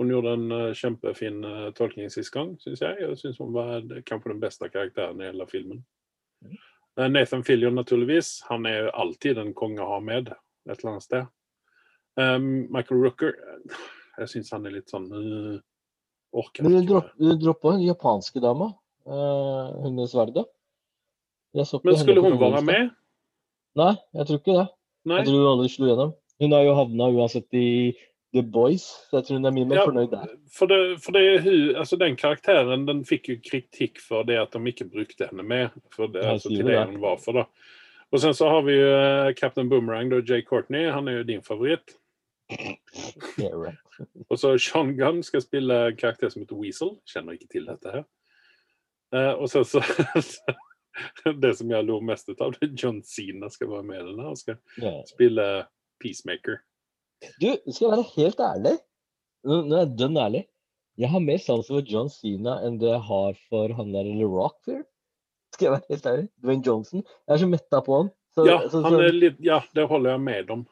[0.00, 2.98] Hun gjorde en eh, kjempefin eh, tolkning sist gang, syns jeg.
[3.00, 5.84] Jeg syns hun var kanskje den beste karakteren i hele filmen.
[6.42, 6.56] Mm.
[6.98, 8.42] Eh, Nathan Fillion, naturligvis.
[8.48, 11.28] Han er jo alltid en konge å ha med et eller annet sted.
[12.20, 13.76] Um, Michael Rooker eh,
[14.20, 15.54] Jeg syns han er litt sånn uh,
[16.36, 16.98] Orker ikke.
[17.16, 18.68] du droppa den japanske dama.
[19.08, 20.44] Uh, hun med sverdet.
[21.56, 22.92] Men skulle hun være med?
[23.76, 24.66] Nei, jeg tror ikke det.
[25.08, 25.18] Nei?
[25.20, 26.12] Jeg tror hun aldri slo gjennom.
[26.40, 27.92] Hun har jo havna uansett i
[28.32, 30.30] The Boys, så jeg tror hun er mye mer Ja, fornøyd der.
[30.52, 31.24] For, det, for det
[31.76, 35.76] altså den karakteren den fikk jo kritikk for det at de ikke brukte henne med.
[35.92, 37.44] For det, altså, til det, det hun var for da.
[38.12, 40.88] Og sen så har vi jo eh, Captain Boomerang, da, Jay Courtney.
[40.92, 41.96] Han er jo din favoritt.
[43.38, 43.78] Yeah, right.
[44.30, 46.96] Og så Sean Gunn skal spille en karakter som heter Weasel.
[47.08, 48.04] Kjenner ikke til dette her.
[49.12, 49.82] Uh, og sen så
[51.42, 54.20] Det som jeg lo mest ut av, det John Cena skal være med i den
[54.20, 55.02] her og skal yeah.
[55.08, 55.44] spille
[56.02, 56.60] Peacemaker.
[57.38, 58.74] Du, skal jeg være helt ærlig?
[59.46, 60.42] Nå er jeg dønn ærlig.
[61.00, 64.28] Jeg har mer sans for John Cena enn det jeg har for han der eller
[64.28, 64.82] Rocker.
[65.54, 66.26] Skal jeg være helt ærlig?
[66.44, 67.04] Dwayne Johnson.
[67.28, 68.12] Jeg er så metta på han.
[68.36, 70.62] Så, Ja, så, han så, er litt, ja, det holder jeg med om.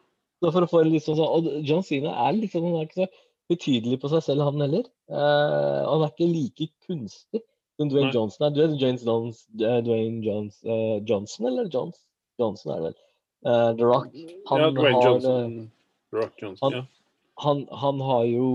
[0.40, 2.88] så for å få en litt sånn Og John Cena er litt sånn, han er
[2.88, 3.11] ikke så
[3.51, 4.87] betydelig på seg selv, han heller.
[5.11, 7.43] Uh, han er ikke like kunstig
[7.81, 8.14] som Dwayne Nei.
[8.16, 8.55] Johnson er.
[8.55, 11.99] Du er James Dons, uh, Dwayne Jones, uh, Johnson, eller Johns?
[12.40, 12.99] Johnson er det vel.
[13.46, 14.14] Eh, The Rock.
[14.50, 15.72] Han ja, Dwayne har, eh, Johnson.
[16.12, 16.87] Rock Johnson, han- ja.
[17.44, 18.48] han, han har jo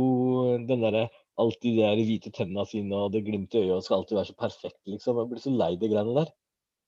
[0.68, 3.98] den derre alltid de der hvite tennene sine og det glimtet i øyet og skal
[3.98, 5.18] alltid være så perfekt, liksom.
[5.20, 6.34] Jeg blir så lei de greiene der.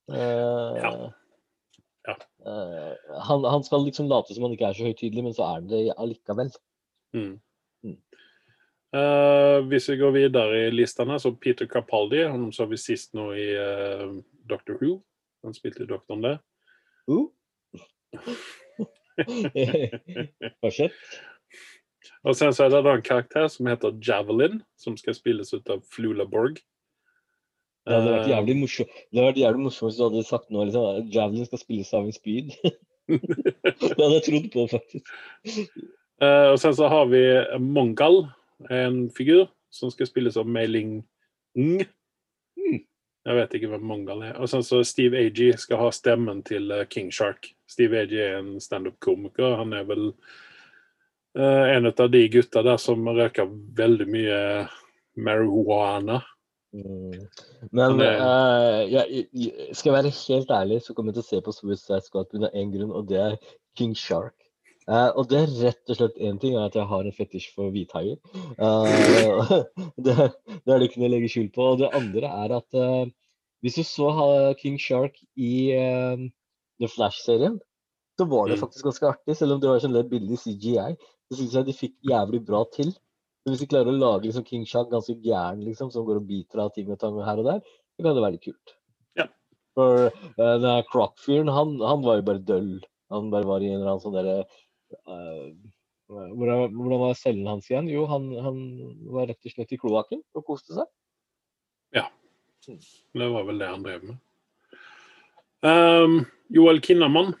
[0.08, 0.92] Uh, Ja.
[2.08, 2.14] Ja.
[2.40, 5.58] Uh, han, han skal liksom late som han ikke er så høytidelig, men så er
[5.58, 6.48] han det allikevel.
[7.12, 7.34] Mm.
[7.84, 7.98] Mm.
[8.96, 13.26] Eh, hvis vi går videre i listene, så Peter Capaldi, han så vi sist nå
[13.36, 14.14] i uh,
[14.48, 15.02] Doctor Who.
[15.44, 16.38] Han spilte Doktoren der.
[17.10, 17.26] Uh.
[20.62, 20.94] Fortsett.
[22.26, 25.70] Og sen så er det da en karakter som heter Javelin, som skal spilles ut
[25.70, 26.58] av Flula Borg.
[27.88, 30.50] Det hadde vært Eh, jævlig morsomt Det hadde vært jævlig morsomt hvis du hadde sagt
[30.52, 32.50] nå liksom, at Javelin skal spilles av en spyd.
[33.08, 35.14] det hadde jeg trodd på, faktisk.
[36.18, 37.22] Uh, og sen så har vi
[37.62, 38.24] Mongal,
[38.74, 40.98] en figur som skal spilles av Meiling
[41.56, 41.86] Ng.
[42.58, 42.80] Mm.
[43.28, 44.36] Jeg vet ikke hvem Mongal er.
[44.40, 47.50] Og sånn så Steve Agee skal ha stemmen til eh, King Shark.
[47.68, 49.58] Steve Agee er en standup-komiker.
[49.60, 50.06] Han er vel
[51.36, 54.40] uh, en av de gutta der som røyker veldig mye
[55.20, 56.22] marihuana.
[56.72, 57.28] Mm.
[57.76, 61.26] Men er, uh, eh, jeg, jeg, skal jeg være helt ærlig, så kommer jeg til
[61.26, 62.52] å se på Suicide Squad pga.
[62.56, 63.38] én grunn, og det er
[63.76, 64.47] King Shark.
[64.88, 67.50] Eh, og det er rett og slett én ting, er at jeg har en fetisj
[67.52, 68.16] for hvithaier.
[68.56, 69.64] Uh,
[70.04, 71.72] det, det er det ikke noe å legge skjul på.
[71.74, 73.04] Og det andre er at uh,
[73.64, 74.12] hvis du så
[74.60, 75.74] King Shark i
[76.78, 77.58] The Flash-serien,
[78.18, 78.62] så var det Mm.
[78.64, 80.96] faktisk ganske artig, selv om det var sånn litt billig CGI.
[81.28, 82.90] Så syns jeg de fikk jævlig bra til.
[82.92, 86.26] Så hvis de klarer å lage liksom King Shark ganske gæren, liksom, som går og
[86.26, 87.60] biter av ting og tang her og der,
[87.94, 88.74] så kan det være litt kult.
[89.18, 89.26] Ja.
[89.78, 92.72] For uh, Croc-fyren, han, han var jo bare døll.
[93.14, 94.40] Han bare var i en eller annen sånn derre
[96.08, 97.90] hvordan, hvordan var cellen hans igjen?
[97.92, 98.62] Jo, han, han
[99.12, 100.88] var rett og slett i kloakken og koste seg.
[101.96, 102.06] Ja.
[102.68, 104.18] Det var vel det han drev med.
[105.60, 107.34] Um, Joel Kinnaman.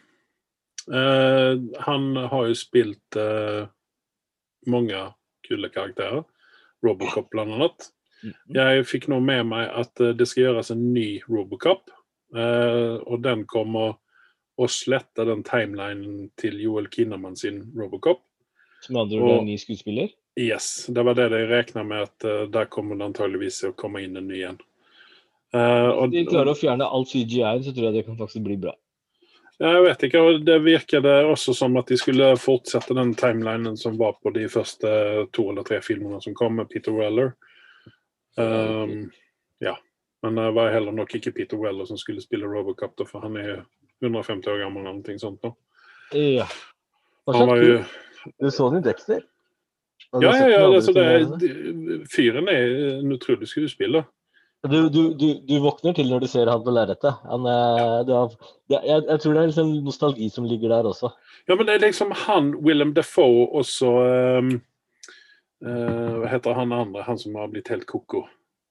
[0.88, 3.68] Uh, han har jo spilt uh,
[4.66, 5.04] mange
[5.48, 6.24] kule karakterer.
[6.84, 7.88] Robocop blant annet.
[8.54, 11.90] Jeg fikk nå med meg at eh, det skal gjøres en ny Robocop.
[12.34, 13.96] Uh, og den kommer
[14.58, 18.24] å slette den timelinen til Joel Kinnaman sin Robocop.
[18.82, 20.10] Som hadde andre ord er en ny skuespiller.
[20.38, 24.02] Yes, det var det de regna med at uh, der kommer det antageligvis å komme
[24.04, 24.58] inn en ny en.
[25.54, 28.44] Uh, og, Hvis de klarer å fjerne all CGI, så tror jeg det kan faktisk
[28.46, 28.74] bli bra.
[29.58, 33.96] Jeg vet ikke, og det virket også som at de skulle fortsette den timelinen som
[33.98, 34.90] var på de første
[35.34, 37.32] to eller tre filmene som kom med Peter Weller.
[38.38, 39.08] Um,
[39.58, 39.74] ja,
[40.22, 43.64] men det var heller nok ikke Peter Weller som skulle spille Robocop, for han er
[44.04, 45.40] 150 år gammel eller noe sånt.
[45.42, 45.54] Da.
[46.16, 46.46] Ja.
[47.28, 47.80] Han var jo.
[48.40, 49.24] Du så den i Dexter?
[50.12, 50.60] Ja, ja, ja.
[50.66, 51.04] Altså, det,
[51.40, 52.06] filmen?
[52.08, 54.06] fyren er en utrolig skuespiller.
[54.66, 57.20] Du, du, du, du våkner til når du ser han på lerretet.
[57.30, 58.32] Er- er-
[58.68, 61.12] Jeg, jeg tror det er liksom nostalgi som ligger der også.
[61.48, 63.92] Ja, men det er liksom han, Willem Defoe, og så
[64.40, 64.50] um,
[65.64, 68.24] uh, Hva heter han andre, han som har blitt helt ko-ko?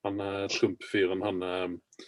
[0.05, 2.03] Han uh, Trump-fyren, han eh,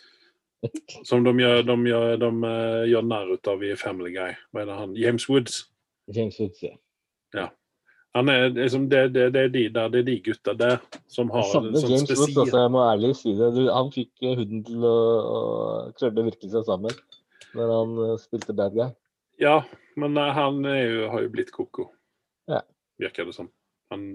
[1.08, 4.36] Som de gjør, de gjør, de, eh, gjør narr ut av i Family Guy.
[4.52, 4.96] Hva heter han?
[5.00, 5.62] James Woods.
[6.12, 7.48] James Woods, ja.
[8.18, 10.80] Han er, liksom, det, det, det er de der, det er de gutta der
[11.14, 13.50] som har Samme en sånn James Woods, altså, jeg må ærlig si det.
[13.70, 15.38] Han fikk eh, huden til å, å
[16.00, 16.98] krølle virkelig seg sammen
[17.58, 18.90] når han eh, spilte bad guy.
[19.40, 19.62] Ja,
[20.02, 21.86] men han jo, har jo blitt ko-ko.
[22.50, 22.64] Ja.
[23.00, 23.54] Virker det som.
[23.94, 24.10] Han,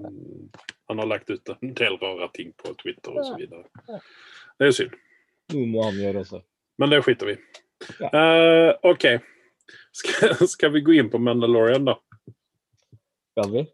[0.91, 3.41] han har lagt ut en del rare ting på Twitter osv.
[3.47, 4.03] Ja.
[4.59, 4.99] Det er jo synd.
[5.53, 6.41] Noe må han gjøre også.
[6.81, 7.37] Men det skiter vi.
[8.01, 8.09] Ja.
[8.15, 9.05] uh, OK.
[9.95, 11.99] Skal, skal vi gå inn på Mandalorian, da?
[13.35, 13.65] Skal vi?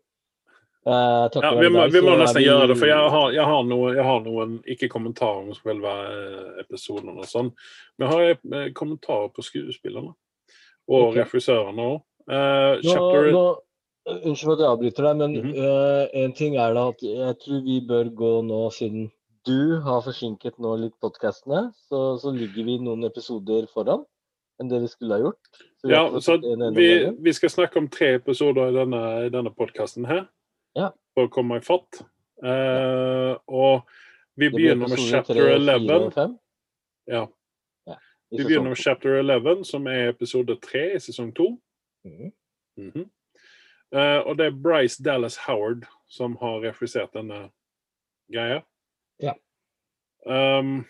[0.88, 3.64] Uh, Ja, vi må, vi må nesten vi- gjøre det, for jeg har, jeg har,
[3.68, 7.50] noe, jeg har noen ikke kommentarer om selve eh, episoden og sånn,
[8.00, 10.14] men jeg har kommentarer på skuespillerne.
[10.90, 11.22] Og okay.
[11.26, 11.98] regissørene òg.
[12.30, 13.44] Uh, chapter nå,
[14.24, 15.52] unnskyld at jeg avbryter deg, men Mhm.
[15.60, 19.10] uh, en ting er da at jeg tror vi bør gå nå, siden
[19.46, 24.04] du har forsinket nå litt podkastene, så, så ligger vi noen episoder foran
[24.60, 25.60] enn det vi skulle ha gjort.
[25.80, 26.36] Så vi Ja, så
[26.76, 30.26] vi, vi skal snakke om tre episoder i denne, i denne podkasten her.
[30.76, 30.90] Ja.
[31.16, 32.02] For å komme i fatt.
[32.44, 33.88] Uh, og
[34.40, 36.10] vi begynner med chapter 3, 11.
[36.14, 36.26] 4,
[37.10, 37.24] ja.
[37.88, 37.96] Ja,
[38.30, 41.48] vi begynner med chapter 11, som er episode 3 i sesong 2.
[42.08, 42.30] Mhm.
[42.80, 43.08] Mhm.
[43.90, 47.48] Eh, og det er Bryce Dallas Howard som har refusert denne
[48.30, 48.60] greia.
[50.26, 50.84] Um,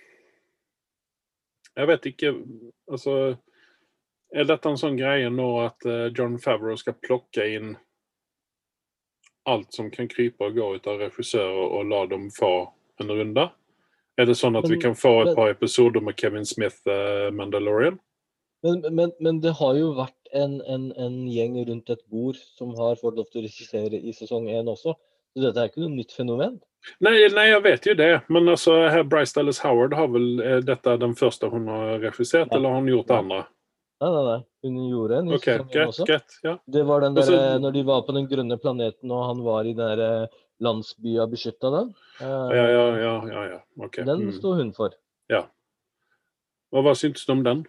[1.78, 2.32] jeg vet ikke
[2.90, 3.12] Altså
[4.34, 7.76] Er dette en sånn greie nå at eh, John Favreau skal plukke inn
[9.48, 12.68] alt som kan krype og gå ut av regissører, og la dem få
[13.02, 13.46] en runde?
[14.20, 17.98] Er det sånn at vi kan få et par episoder med Kevin Smith, eh, Mandalorian?
[18.62, 22.74] Men, men, men det har jo vært en, en, en gjeng rundt et bord som
[22.78, 24.94] har fått lov til å regissere i sesong én også.
[25.34, 26.60] Så dette er ikke noe nytt fenomen.
[27.00, 30.60] Nei, nei, jeg vet jo det, men altså, her Bryce Dallas Howard har vel er
[30.64, 32.56] dette den første hun har regissert, Ja.
[32.56, 33.40] eller har hun gjort det andre?
[34.00, 34.38] Nei, nei, nei.
[34.64, 36.06] Hun gjorde en i OK, sesong også.
[36.08, 36.54] Get, ja.
[36.66, 39.64] Det var den Og altså, når de var på den grønne planeten og han var
[39.68, 40.28] i den der
[40.60, 41.94] landsbya beskytta den.
[42.20, 43.14] Eh, Ja, ja, ja.
[43.28, 43.60] ja, ja.
[43.84, 44.04] Okay.
[44.04, 44.32] Den Mm.
[44.32, 44.90] sto hun for.
[46.72, 47.66] Og hva syntes du om den?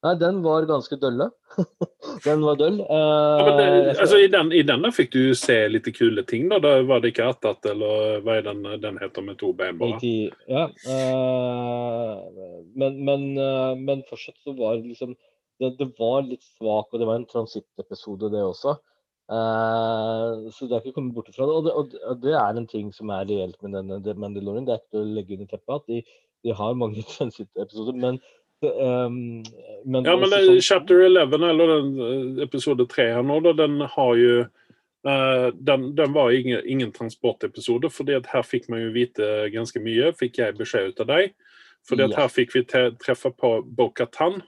[0.00, 1.26] Nei, den var ganske dølle.
[2.24, 2.78] den var døll.
[2.80, 6.46] Ja, men Eh, det, altså, i, den, I denne fikk du se litt kule ting,
[6.48, 6.56] da.
[6.64, 10.00] Da var det ikke Attat, eller hva er den den heter med to bein, bare?
[10.48, 10.64] Ja.
[10.88, 12.14] eh,
[12.80, 15.12] men, men, eh, men fortsatt så var det liksom
[15.60, 18.78] det, det var litt svak, og det var en transitt-episode, det også.
[19.30, 21.54] Så det er ikke kommet bort ifra det.
[21.54, 24.64] Og det, og det- er en ting som er reelt med denne Mandalorian.
[24.66, 26.00] Det er ikke å legge under teppet at de,
[26.48, 27.94] de har mange transittepisoder.
[27.94, 28.18] men
[28.66, 29.42] ehm,
[29.84, 32.00] men, Ja, men det, sesong- chapter 11, eller den
[32.38, 34.40] eh, episode 3 her nå, da, den har jo
[35.06, 40.12] uh, den, den var ingen, ingen transportepisode, for her fikk man jo vite ganske mye,
[40.12, 41.32] fikk jeg beskjed ut av deg.
[41.88, 42.08] For Ja.
[42.16, 44.42] her fikk vi te, treffe på Bo-Katan,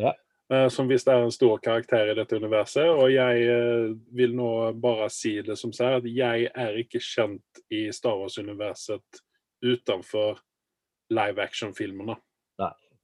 [0.00, 0.14] Ja.
[0.50, 2.88] uh, som visst er en stor karakter i dette universet.
[2.88, 7.60] Og jeg uh, vil nå bare si det som sier at jeg er ikke kjent
[7.70, 9.20] i Star Wars-universet
[9.62, 10.38] utenfor
[11.10, 12.16] live action-filmene.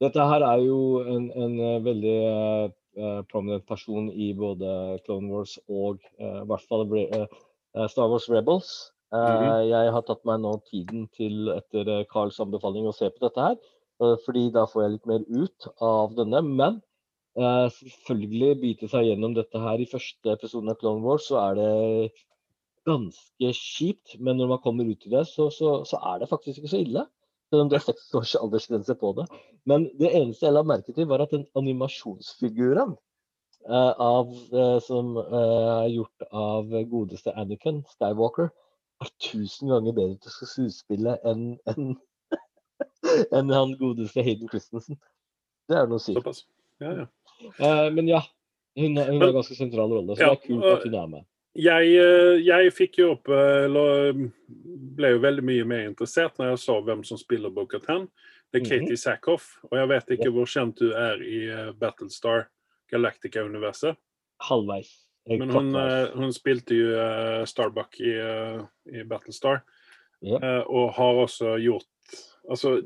[0.03, 5.55] Dette her er jo en, en eh, veldig eh, prominent person i både Clone Wars
[5.69, 7.27] og uh, i hvert fall eh,
[7.91, 8.91] Star Wars Rebels.
[9.13, 9.69] Mm -hmm.
[9.69, 13.55] Jeg har tatt meg nå tiden til, etter Carls anbefaling, å se på dette her.
[14.25, 16.41] fordi da får jeg litt mer ut av denne.
[16.41, 16.81] Men
[17.35, 22.11] selvfølgelig bite seg gjennom dette her i første episode av Clone Wars, så er det
[22.85, 24.19] ganske kjipt.
[24.19, 26.83] Men når man kommer ut i det, så, så, så er det faktisk ikke så
[26.83, 27.05] ille.
[27.55, 29.23] Selv om det er seks års aldersgrense på det.
[29.69, 32.97] Men det eneste jeg la merke til, var at den animasjonsfiguren
[33.69, 38.51] uh, av, uh, som eh, er gjort av godeste Anakin Skywalker,
[39.03, 41.95] er tusen ganger bedre til å skuespille enn enn-
[43.39, 44.99] en han godeste Hayden Christensen.
[45.71, 46.03] Det er noe.
[46.03, 46.43] Såpass.
[46.83, 47.07] Ja, ja.
[47.95, 48.19] Men ja,
[48.75, 51.27] hun, hun har ganske sentral rolle, så det er kult at hun er med.
[51.55, 54.09] Jeg, eh, jeg fikk jo opp eh, Eller
[54.95, 58.09] ble jo veldig mye mer interessert når jeg så hvem som spiller Bo-Katan.
[58.51, 58.69] Det er Mhm.
[58.69, 59.45] Katie Sackhoff.
[59.71, 62.47] Og jeg vet ikke hvor kjent du er i eh, Battlestar
[62.91, 63.95] Galactica-universet.
[64.41, 64.91] Halvveis.
[65.29, 69.61] Eh, Men hun, eh, hun spilte jo eh, Starbuck i, eh, i Battlestar.
[70.43, 71.85] Eh, og har også gjort
[72.49, 72.81] Altså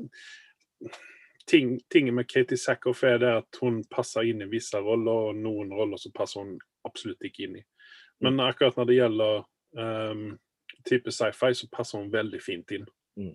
[1.46, 5.36] ting, Tinget med Katie Sackhoff er det at hun passer inn i visse roller, og
[5.36, 7.64] noen roller så passer hun absolutt ikke inn i.
[8.20, 9.42] Men akkurat når det gjelder
[9.80, 10.24] um,
[10.88, 12.86] type sci-fi, så passer hun veldig fint inn.
[13.16, 13.34] Mm.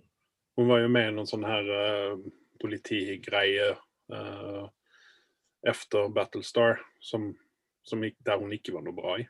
[0.56, 2.20] Hun var jo med i noen sånn her uh,
[2.62, 3.72] politigreie
[4.12, 4.68] uh,
[5.66, 7.32] efter Battlestar, som,
[7.86, 9.26] som gikk, der hun ikke var noe bra i.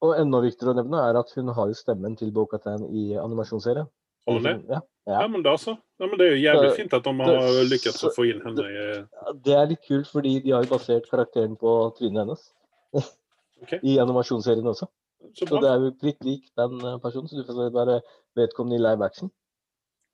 [0.00, 3.88] Og enda viktigere å nevne er at hun har jo stemmen til Bo-Katan i animasjonsserien.
[4.28, 4.56] Hun det?
[4.68, 4.80] Ja.
[5.10, 5.74] Ja, men da så.
[5.98, 8.42] Ja, men det er jo jævlig fint at de det- har lykkes å få inn
[8.44, 12.52] henne i Det er litt kult, fordi de har jo basert karakteren på trynet hennes.
[13.62, 13.76] Ok.
[13.82, 14.88] I animasjonsserien også.
[15.36, 18.00] Så Så det er jo litt lik den eh, personen, så du får være
[18.36, 19.30] vedkommende i live action.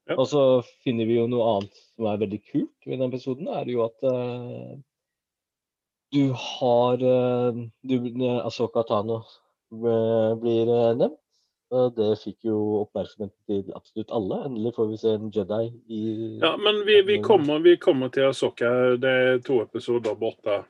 [0.07, 0.17] Ja.
[0.21, 0.43] Og så
[0.85, 4.07] finner vi jo noe annet som er veldig kult ved den episoden, er jo at
[4.07, 4.77] uh,
[6.15, 7.97] du har uh, du,
[8.47, 9.23] Asoka Tano
[9.73, 11.23] eh, blir eh, nevnt.
[11.67, 14.37] Det fikk jo oppmerksomheten til absolutt alle.
[14.47, 16.03] Endelig får vi se en Jedi i
[16.39, 18.71] Ja, men vi, vi, kommer, vi kommer til Asoka.
[19.03, 20.61] Det er to episoder borte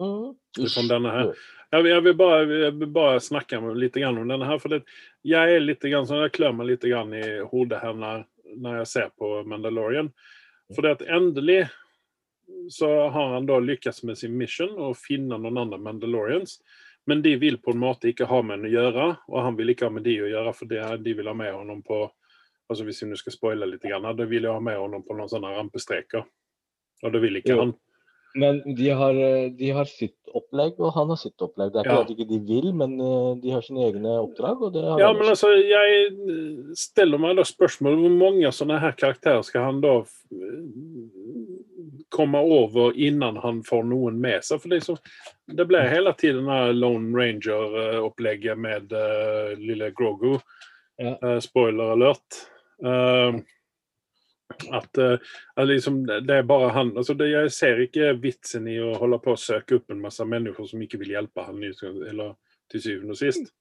[0.00, 0.34] Mm.
[0.68, 1.30] fra denne her.
[1.72, 4.58] Jeg, vil- jeg, vil bare, jeg vil bare snakke litt grann om denne her.
[4.62, 4.82] For det,
[5.26, 8.24] jeg er litt grann, sånn, jeg klør meg litt grann i hodet her når,
[8.56, 10.12] når jeg ser på Mandalorian.
[10.74, 11.68] For det at endelig
[12.70, 16.60] så har han da lykkes med sin mission å finne noen andre Mandalorians.
[17.06, 19.70] Men de vil på en måte ikke ha med henne å gjøre, og han vil
[19.70, 22.04] ikke ha med de å gjøre, for det, de vil ha med honom på
[22.66, 25.28] altså Hvis vi skal spoile litt, grann, de vil jeg ha med honom på noen
[25.30, 26.24] sånne rampestreker.
[27.06, 27.70] Og det vil ikke han.
[28.36, 31.72] Men de har, eh, de har sitt opplegg, og han har sitt opplegg.
[31.72, 32.00] Det er ikke Ja.
[32.04, 34.62] at ikke de vil, men eh, de har sine egne oppdrag.
[34.62, 36.10] og det har Ja, men altså, jeg
[36.76, 40.02] stiller meg da spørsmålet hvor mange sånne her karakterer skal han da
[42.10, 44.60] komme over innan han får noen med seg?
[44.60, 44.98] For det, så,
[45.48, 46.46] det ble hele tiden
[46.78, 50.38] Lone Ranger-opplegget med uh, lille Grogu.
[50.98, 51.16] Ja.
[51.22, 52.46] Uh, spoiler alert.
[52.84, 53.40] Eh,
[54.74, 55.18] at eh,
[55.56, 59.20] at liksom, det er bare han altså det, Jeg ser ikke vitsen i å holde
[59.24, 62.34] på å søke opp en masse mennesker som ikke vil hjelpe han, eller
[62.72, 63.52] til syvende og sist.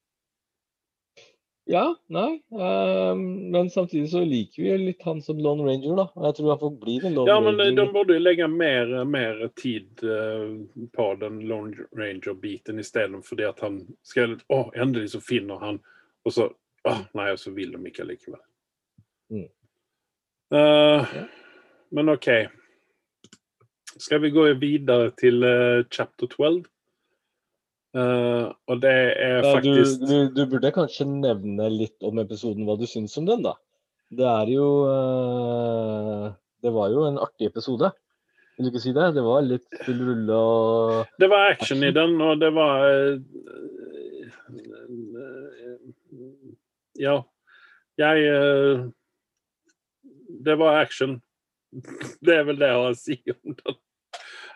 [1.67, 2.41] Ja, nei.
[2.49, 6.05] Um, men samtidig så liker vi litt han som Lone Ranger, da.
[6.13, 7.79] Og jeg tror han får bli den Lone Ja, men eh, Ranger.
[7.79, 10.51] de burde legge mer, mer tid eh,
[10.93, 15.81] på den Lone Ranger-biten istedenfor det at han skal Å, endelig så finner han
[16.21, 16.51] Og så
[16.85, 18.43] Å, nei, og så vil de ikke likevel.
[19.33, 19.47] Mm.
[20.53, 21.15] Eh,
[21.95, 22.29] men OK.
[23.97, 26.65] Skal vi gå videre til uh, chapter 12?
[27.95, 32.67] Uh, og det er Ja, du, faktisk du, du burde kanskje nevne litt om episoden,
[32.67, 33.55] hva du syns om den, da.
[34.13, 36.25] Det er jo eh,
[36.63, 37.91] Det var jo en artig episode.
[38.55, 39.07] Vil du ikke si det?
[39.15, 43.17] Det var litt full rulle og Det var action i den, og det var eh,
[47.01, 47.17] Ja.
[47.99, 48.85] Jeg eh,
[50.45, 51.19] Det var action.
[52.21, 53.79] Det er vel det jeg har å si om den.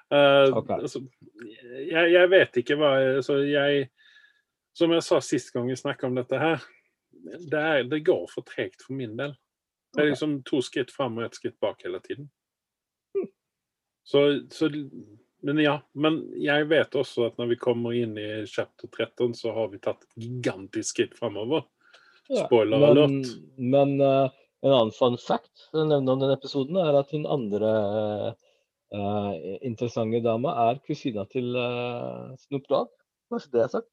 [0.09, 0.79] Uh, okay.
[0.79, 1.03] altså,
[1.85, 3.89] jeg, jeg vet ikke hva altså, jeg
[4.73, 6.63] som jeg sa sist gang vi snakket om dette her,
[7.11, 9.33] det, er, det går for tregt for min del.
[9.93, 12.29] Det er liksom to skritt fram og ett skritt bak hele tiden.
[14.09, 14.69] Så, så
[15.41, 15.75] Men ja.
[15.93, 19.81] Men jeg vet også at når vi kommer inn i chapter 13, så har vi
[19.83, 21.65] tatt et gigantisk skritt framover.
[22.29, 23.03] Spoiler alert.
[23.03, 23.35] alert.
[23.57, 27.71] Men eh, en annen fun fact å nevne om den episoden, er at hun andre
[28.93, 29.33] uh,
[29.65, 32.91] interessante dama er kusina til uh, Snoop Dogg.
[33.29, 33.89] Kanskje det er sagt.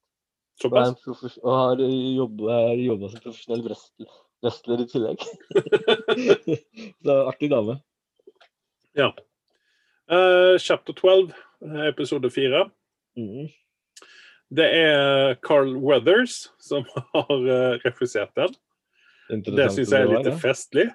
[0.64, 0.72] Og,
[1.04, 1.36] Såpass.
[1.44, 5.24] og har jobba som profesjonell wrestler, i tillegg.
[7.04, 7.76] Så artig dame.
[10.10, 12.70] Eh, chapter 12, eh, episode 4.
[13.16, 13.48] Mm.
[14.48, 18.54] Det er Carl Weathers som har uh, refusert den.
[19.30, 20.88] Det syns jeg er litt festlig.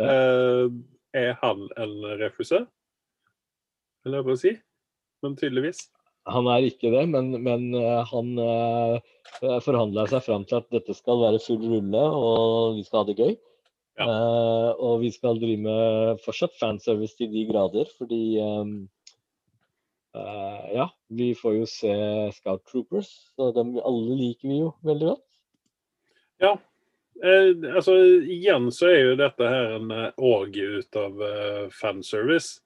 [0.00, 0.12] Ja.
[0.12, 0.70] Eh,
[1.16, 2.66] er han en refusør?
[4.06, 4.52] Eller hva si?
[5.24, 5.86] Men tydeligvis.
[6.28, 10.94] Han er ikke det, men, men eh, han uh, forhandla seg fram til at dette
[10.98, 13.36] skal være full rulle, og vi skal ha det gøy.
[13.96, 14.04] Ja.
[14.04, 18.74] Eh, og vi skal drive med fortsatt fanservice til de grader, fordi ehm,
[20.12, 21.94] eh, Ja, vi får jo se
[22.36, 25.24] Scout Troopers, og dem alle liker vi jo veldig godt.
[26.44, 26.52] Ja.
[27.24, 27.96] Eh, altså,
[28.28, 32.60] igjen så er jo dette her en åg orgie ut av eh, fanservice.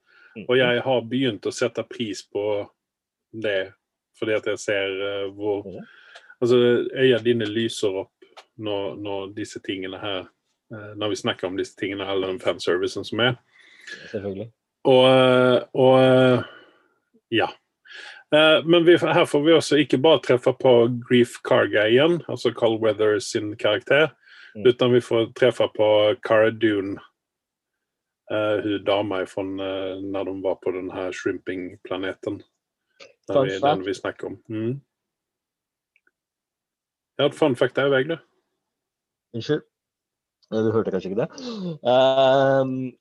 [0.47, 2.45] Og jeg har begynt å sette pris på
[3.31, 3.73] det,
[4.19, 5.67] fordi at jeg ser eh, hvor.
[6.41, 6.57] Altså,
[6.91, 8.31] øynene dine lyser opp
[8.61, 10.23] når, når disse tingene her
[10.73, 13.37] eh, Når vi snakker om disse tingene, eller den fanservicen som er.
[14.11, 14.51] Selvfølgelig.
[14.89, 16.47] Og, eh, og eh,
[17.37, 17.49] ja.
[18.35, 20.73] Eh, Men vi, her får vi også ikke bare treffe på
[21.09, 24.11] Grief Karga igjen, altså Carl Weathers sin karakter,
[24.55, 24.65] Mm.
[24.67, 26.99] utan vi får treffe på Cara Dune,
[28.31, 32.41] eh, hun dama ifrån eh, når de var på den her shrimping-planeten.
[33.27, 33.61] Den vi, fact.
[33.77, 34.37] den vi snakker om.
[34.49, 34.81] Mm.
[37.17, 38.17] Jeg har et fun fact der du.
[39.33, 39.61] Unnskyld.
[40.51, 41.29] Eh, Du hørte kanskje ikke det?
[41.87, 42.91] Um,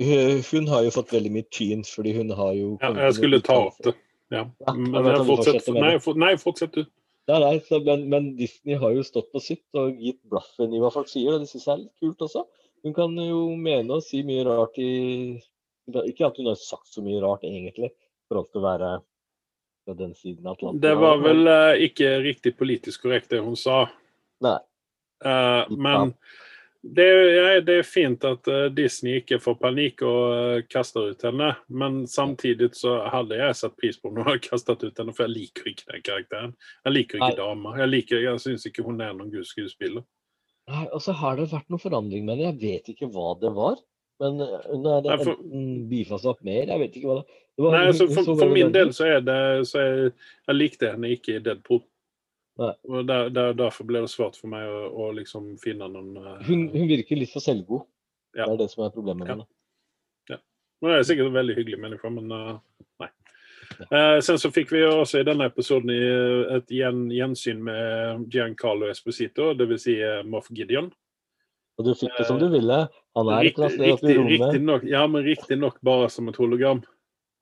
[0.00, 3.40] hun- hun har jo fått veldig mye tyn, fordi hun har jo Ja, jeg skulle
[3.40, 3.94] ta opp det.
[4.30, 4.44] Ja.
[4.66, 6.84] Ja, Men jeg fortsetter nei, for, nei, fortsett du.
[7.30, 10.80] Nei, nei, så, men, men Disney har jo stått på sitt og gitt blaffen i
[10.82, 12.42] hva folk sier, og det syns jeg er litt kult også.
[12.86, 14.90] Hun kan jo mene og si mye rart i
[16.06, 17.92] Ikke at hun har sagt så mye rart, egentlig,
[18.28, 18.90] for alt å være
[19.86, 20.82] på den siden av Atlanten.
[20.82, 23.84] Det var vel uh, ikke riktig politisk korrekt, det hun sa.
[24.44, 24.58] Nei.
[25.20, 26.14] Uh, men
[26.82, 27.06] det,
[27.36, 31.50] ja, det er fint at eh, Disney ikke får panikk og eh, kaster ut henne.
[31.68, 35.26] Men samtidig så hadde jeg satt pris på om hun hadde kastet ut henne, for
[35.26, 36.56] jeg liker ikke den karakteren.
[36.88, 37.74] Jeg liker ikke dama.
[37.82, 40.06] Jeg, liker, jeg syns ikke hun er noen god skuespiller.
[40.70, 42.48] Nei, og så har det vært noen forandring med henne.
[42.54, 43.78] Jeg vet ikke hva det var.
[44.20, 47.28] Men eh, hun er Nei, for- enten opp mer, jeg vet ikke hva det
[47.60, 47.74] det var.
[47.76, 50.12] Nei, altså, for, for min del så er det så jeg,
[50.48, 51.82] Jeg likte henne ikke i Deadpool.
[52.58, 52.74] Nei.
[52.88, 56.40] Og der, der, Derfor ble det svårt for meg å, å liksom finne noen uh,
[56.44, 57.86] hun, hun virker litt for selvgod.
[58.36, 58.44] Ja.
[58.46, 59.34] Det er det som er problemet med Ja.
[59.38, 59.46] henne.
[60.80, 62.54] Hun er sikkert en veldig hyggelig menneske, men uh,
[63.02, 63.08] nei.
[63.92, 65.90] Uh, sen så fikk vi også i denne episoden
[66.56, 69.82] et gjen, gjensyn med Giancarlo Esposito, dvs.
[69.84, 69.96] Si,
[70.32, 70.88] Moff Gideon.
[71.78, 72.78] Og du fikk det som du ville.
[73.16, 76.80] Han er Riktig, riktig, riktig nok, ja, men riktignok bare som et hologram.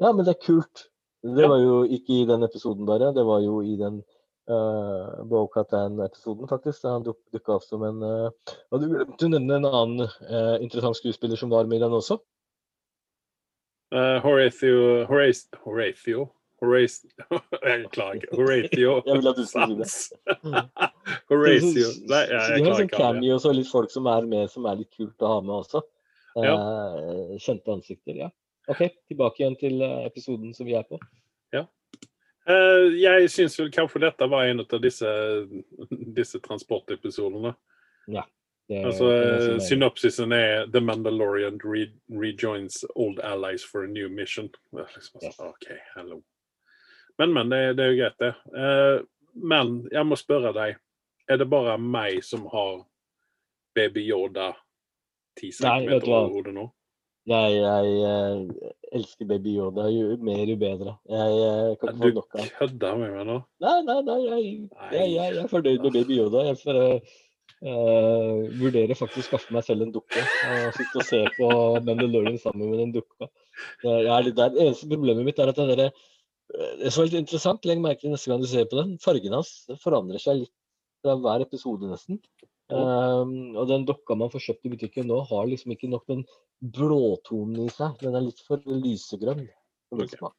[0.02, 0.88] Ja, men det er kult.
[1.22, 1.48] Det Ja.
[1.50, 4.02] var jo ikke i den episoden bare, det var jo i den
[4.50, 6.86] uh, Bo-Katan-episoden, faktisk.
[6.88, 10.56] Han duk, dukka opp som en uh, Og du glemte å nevne en annen uh,
[10.64, 12.18] interessant skuespiller som var med i den også.
[13.94, 16.26] Uh, Horatio Horace, Horatio
[16.60, 17.06] Horace,
[17.68, 18.26] Jeg klarer.
[18.34, 20.56] Horatio Jeg vil at du skal si det.
[21.30, 23.36] Horatio Nei, Så jeg, jeg de har sånn ikke.
[23.36, 25.84] og så litt folk som er med, som er litt kult å ha med også.
[26.38, 26.54] Ja.
[26.54, 28.28] Eh, kjente ansikter, ja.
[28.68, 30.98] OK, tilbake igjen til eh, episoden som vi er på.
[32.48, 35.08] Eh, jeg syns vel kanskje dette var en av disse,
[36.16, 37.54] disse transportepisodene.
[38.68, 39.60] Det Altså, det er eh, i.
[39.64, 44.50] synopsisen er The Mandalorian re rejoins old allies for a new mission.
[44.76, 45.36] Er Liksom, Yes.
[45.36, 46.22] sånn, OK, hello.
[47.18, 47.48] Men, men.
[47.48, 48.34] Det, det er jo greit, det.
[48.56, 48.98] Eh,
[49.34, 50.76] men jeg må spørre deg.
[51.28, 52.84] Er det bare meg som har
[53.74, 54.54] Baby Yoda
[55.40, 56.66] 10 centimeter over hodet nå?
[57.28, 59.86] Jeg, jeg, eh, elsker Baby Yoda.
[59.92, 60.94] Jo mer, jo bedre.
[61.12, 63.38] Jeg, jeg kan ikke få Du nok av kødder med meg nå?
[63.64, 64.18] Nei, nei, nei.
[64.24, 64.44] Jeg,
[64.94, 66.44] jeg, jeg, er fornøyd med Baby Yoda.
[66.46, 67.16] Jeg får, eh,
[67.68, 70.24] eh, vurderer faktisk å skaffe meg selv en dukke.
[70.54, 71.50] Og sitte og se på
[71.90, 73.28] Mandalorian sammen med den dukka.
[73.84, 74.54] Jeg er litt der.
[74.54, 75.92] Det eneste problemet mitt er at den der,
[76.48, 79.52] det er litt interessant, legg merke til neste gang du ser på den, fargen hans
[79.84, 80.54] forandrer seg litt
[81.04, 82.22] fra hver episode nesten.
[82.68, 86.24] Um, og den dokka man får kjøpt i butikken nå, har liksom ikke nok den
[86.60, 87.96] blåtonen i seg.
[88.02, 89.46] Den er litt for lysegrønn.
[89.94, 90.32] Okay.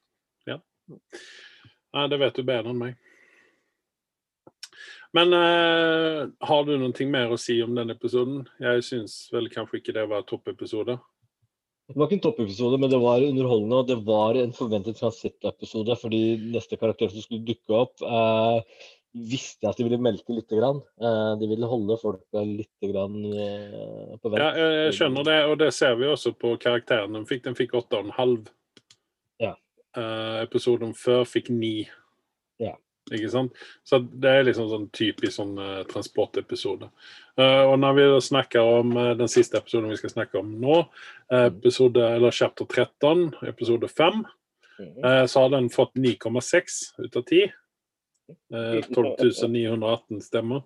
[0.49, 0.59] Ja.
[0.89, 2.97] Nei, det vet du bedre enn meg.
[5.17, 8.43] Men uh, har du noe mer å si om den episoden?
[8.61, 10.99] Jeg syns vel kanskje ikke det var toppepisode.
[11.89, 15.95] Det var ikke en toppepisode, men det var underholdende, og det var en forventet transittepisode,
[15.97, 16.19] fordi
[16.53, 18.83] neste karakter som skulle dukke opp, eh,
[19.15, 20.49] visste at de ville melke litt.
[20.49, 20.81] Grann.
[21.01, 24.41] Eh, de ville holde folka litt grann, eh, på vent.
[24.41, 27.13] Ja, jeg, jeg skjønner det, og det ser vi også på karakteren.
[27.17, 28.51] Den fikk, den fikk åtte og en halv.
[29.41, 29.55] Ja.
[29.97, 31.87] Eh, episoden før fikk 9.
[32.59, 32.75] Ja.
[33.09, 33.55] Ikke sant?
[33.87, 36.91] Så det er liksom sånn typisk sånn eh, transportepisode.
[37.41, 40.83] Eh, og når vi snakker om eh, den siste episoden vi skal snakke om nå,
[41.33, 44.25] eh, episode, eller chapter 13, episode 5,
[44.79, 45.03] Mhm.
[45.03, 47.49] eh, så har den fått 9,6 ut av 10.
[48.29, 49.15] Eh, 12
[49.47, 50.61] 918 stemmer.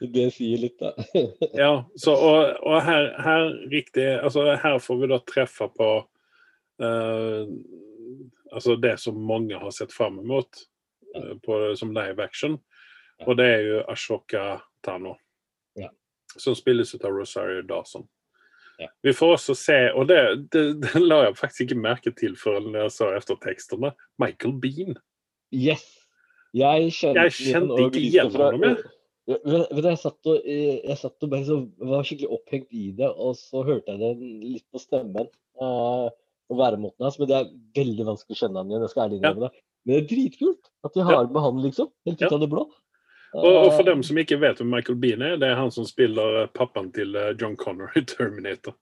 [0.00, 0.92] Det sier litt, da.
[1.62, 5.90] Ja, så, og, og her, her, riktig, altså her får vi da treffe på
[6.82, 7.42] uh,
[8.52, 10.64] altså det som mange har sett fram mot
[11.16, 12.58] uh, på, som live action.
[13.24, 15.16] Og det er jo Ashoka Tano.
[15.78, 15.90] Ja.
[16.36, 18.08] Som spilles ut av Rosario Dawson.
[18.78, 18.88] Ja.
[19.06, 20.18] Vi får også se, og det,
[20.52, 24.98] det, det la jeg faktisk ikke merke til før jeg så eftertekstene, Michael Bean.
[25.54, 26.03] Yes.
[26.54, 28.66] Jeg kjente, Jeg kjente ikke igjen ham.
[29.24, 32.76] Ja, vet du, jeg, satt og, eh, jeg satt og bare så, var skikkelig opphengt
[32.76, 35.30] i det, og så hørte jeg det litt på stemmen
[35.62, 36.10] uh,
[36.52, 37.16] og væremåten hans.
[37.20, 38.84] Men det er veldig vanskelig å kjenne han igjen.
[38.84, 39.62] jeg skal ærlig innrømme det.
[39.84, 41.90] Men det er dritkult at de har med han, liksom.
[42.08, 42.66] Helt ut av det blå.
[43.34, 45.72] Og, og for Eh, dem som ikke vet hvem Michael Bean er, det er han
[45.74, 48.76] som spiller pappaen til John Connor i Terminator.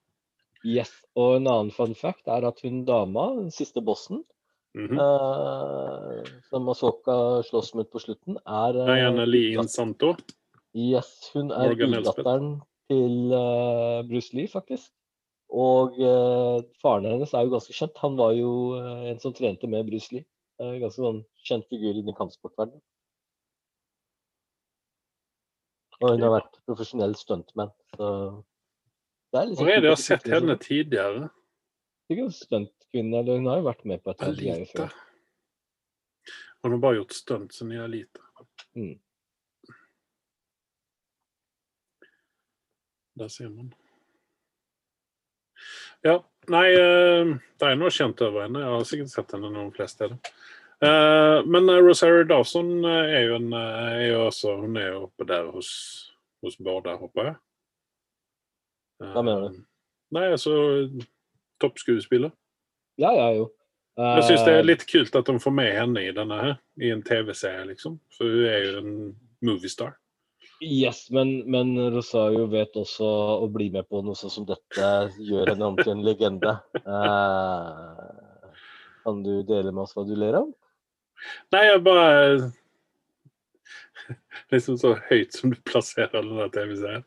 [0.66, 0.90] Yes.
[1.18, 4.20] Og en annen fun fact er at hun dama, den siste bossen,
[4.74, 4.98] Mhm.
[4.98, 10.14] eh, som Asoka slåss med på slutten, er eh, Diana Lee datt- Insanto.
[10.74, 14.90] Yes, hun er datteren til eh, Bruce Lee, faktisk.
[15.52, 17.98] Og eh, faren hennes er jo ganske kjent.
[18.00, 20.24] Han var jo eh, en som trente med Bruce Lee.
[20.58, 22.80] Eh, ganske sånn kjent figur i kampsportverdenen.
[26.02, 28.08] Og hun har vært profesjonell stuntman, så
[29.32, 31.30] det er liksom Hvor er det jeg har sett henne sånn- tidligere?
[32.12, 34.96] Sikkert stuntkvinne, eller hun har jo vært med på et eller annet før.
[36.62, 38.20] Hun har bare gjort stunt siden i Alita.
[38.76, 38.98] Mm.
[43.22, 43.70] Der ser man.
[46.04, 46.18] Ja,
[46.52, 48.60] nei, eh, det er noe kjent over henne.
[48.60, 50.20] Jeg har sikkert sett henne noen flere steder.
[50.84, 55.24] Eh, Men eh, Rosario Dawson er jo en er jo også Hun er jo oppe
[55.32, 55.72] der hos,
[56.44, 57.36] hos Bård håper jeg.
[59.00, 59.62] Hva mener du?
[60.12, 60.52] Nei, altså
[61.62, 62.32] Toppskuespiller.
[63.00, 63.48] Ja, ja, jo.
[64.00, 66.54] Jeg syns det Eh, er litt kult at de får med henne i denne her,
[66.80, 67.98] i en TV-serie, liksom.
[68.16, 68.94] For hun er jo en
[69.44, 69.94] moviestar.
[70.62, 73.04] Yes, men, men Rosario vet også
[73.42, 74.88] å bli med på noe sånt som dette
[75.18, 76.52] gjør henne om til en legende.
[76.78, 78.18] Eh,
[79.02, 80.48] kan du dele med oss hva du ler av?
[81.54, 82.52] Nei, jeg bare
[84.52, 87.04] Liksom så høyt som du plasserer denne TV-serien.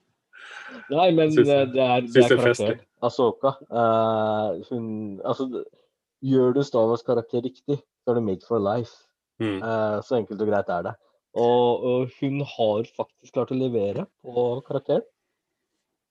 [0.92, 2.80] Nei, men Syns- eh, det er, det er det er karakteren.
[3.06, 3.56] Asoka.
[3.70, 4.86] Uh, hun
[5.26, 5.64] Altså,
[6.26, 8.94] gjør du Star Wars-karakter riktig, så er du made for life.
[9.40, 9.60] Mm.
[9.62, 10.96] Uh, så enkelt og greit er det.
[11.36, 15.04] Og, og hun har faktisk klart å levere på karakteren.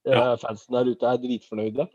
[0.04, 0.36] Eh, Ja.
[0.36, 1.86] Fansen der ute er dritfornøyde.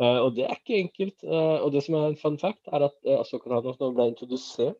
[0.00, 1.16] Eh, og det er ikke enkelt.
[1.24, 4.10] Eh, og det som er en fun fact, er at uh, Asoka Tano, nå ble
[4.10, 4.76] introdusert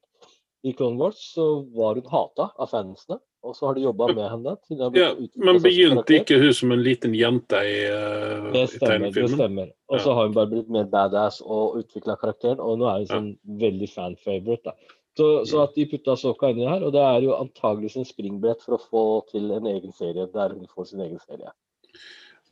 [0.64, 1.44] i Clone Wars, så
[1.76, 3.18] var hun hata av fansene.
[3.44, 4.54] Og så har de jobba med henne.
[4.96, 9.10] Ja, men begynte ikke hun som en liten jente i, uh, Det i stemmer.
[9.12, 9.68] det stemmer.
[9.92, 10.14] Og så Ja.
[10.14, 13.14] har hun bare blitt mer badass og utvikla karakteren, og nå er hun Ja.
[13.14, 14.72] sånn veldig fan-favorite.
[15.16, 18.62] Så, så at de putta Soka inni her, og det er jo antageligvis en springbrett
[18.62, 21.52] for å få til en egen serie der hun får sin egen serie.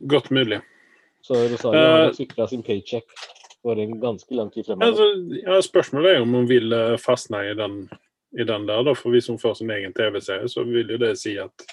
[0.07, 0.61] Godt mulig.
[1.25, 3.05] Så Rosario har Eh, sikra sin paycheck
[3.63, 4.91] for en ganske lang tid fremover.
[4.91, 7.87] Altså, ja, spørsmålet er om hun vil eh, fastne i den,
[8.39, 8.95] i den der, da.
[8.99, 11.67] For hvis hun får sin egen TV-serie, så vil jo det si at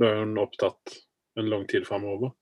[0.00, 0.98] da er hun opptatt
[1.38, 2.34] en lang tid fremover.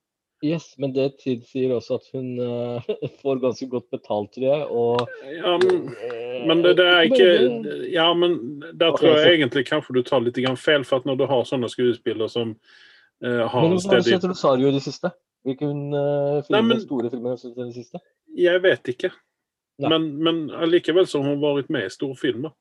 [0.43, 2.87] Yes, men det tilsier også at hun uh,
[3.21, 4.65] får ganske godt betalt, tror jeg.
[4.67, 5.07] Og
[5.37, 7.29] Ja, men, eh, men det, det er ikke
[7.93, 10.83] Ja, men der tror jeg egentlig kanskje du tar litt feil.
[10.83, 12.57] For at når du har sånne skuespillere som
[13.23, 15.13] uh, har Men en hvordan har du steady sett Rosario i det siste?
[15.47, 18.03] Hvilken uh, Nei, men- store filmer har du sett i det siste?
[18.37, 19.13] Jeg vet ikke.
[19.81, 19.89] Nei.
[19.89, 22.53] Men, men allikevel så har hun vært med i store filmer.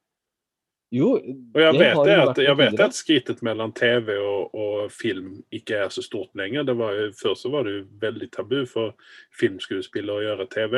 [0.92, 5.38] Jo, Og jeg vet, det at, jeg vet at skrittet mellom TV og, og film
[5.48, 6.66] ikke er så stort lenger.
[6.68, 8.92] Det var jo, før så var det jo veldig tabu for
[9.40, 10.76] filmskuespillere å gjøre TV.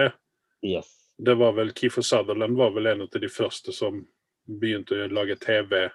[0.62, 0.92] Yes.
[1.18, 4.04] Det var vel Kiefer Sutherland var vel en av de første som
[4.46, 5.88] begynte å lage TV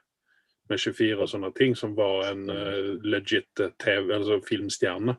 [0.70, 5.16] med 24 og sånne ting, som var en uh, legit TV, altså filmstjerne.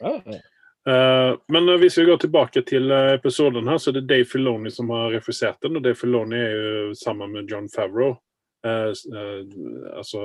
[0.00, 0.40] Ja, ja.
[0.86, 4.28] Eh, men eh, hvis vi går tilbake til eh, episoden her, så er det Dave
[4.28, 5.78] Filoni som har refusert den.
[5.80, 8.16] Og Dave Filoni er jo sammen med John Favreau
[8.68, 10.18] altså,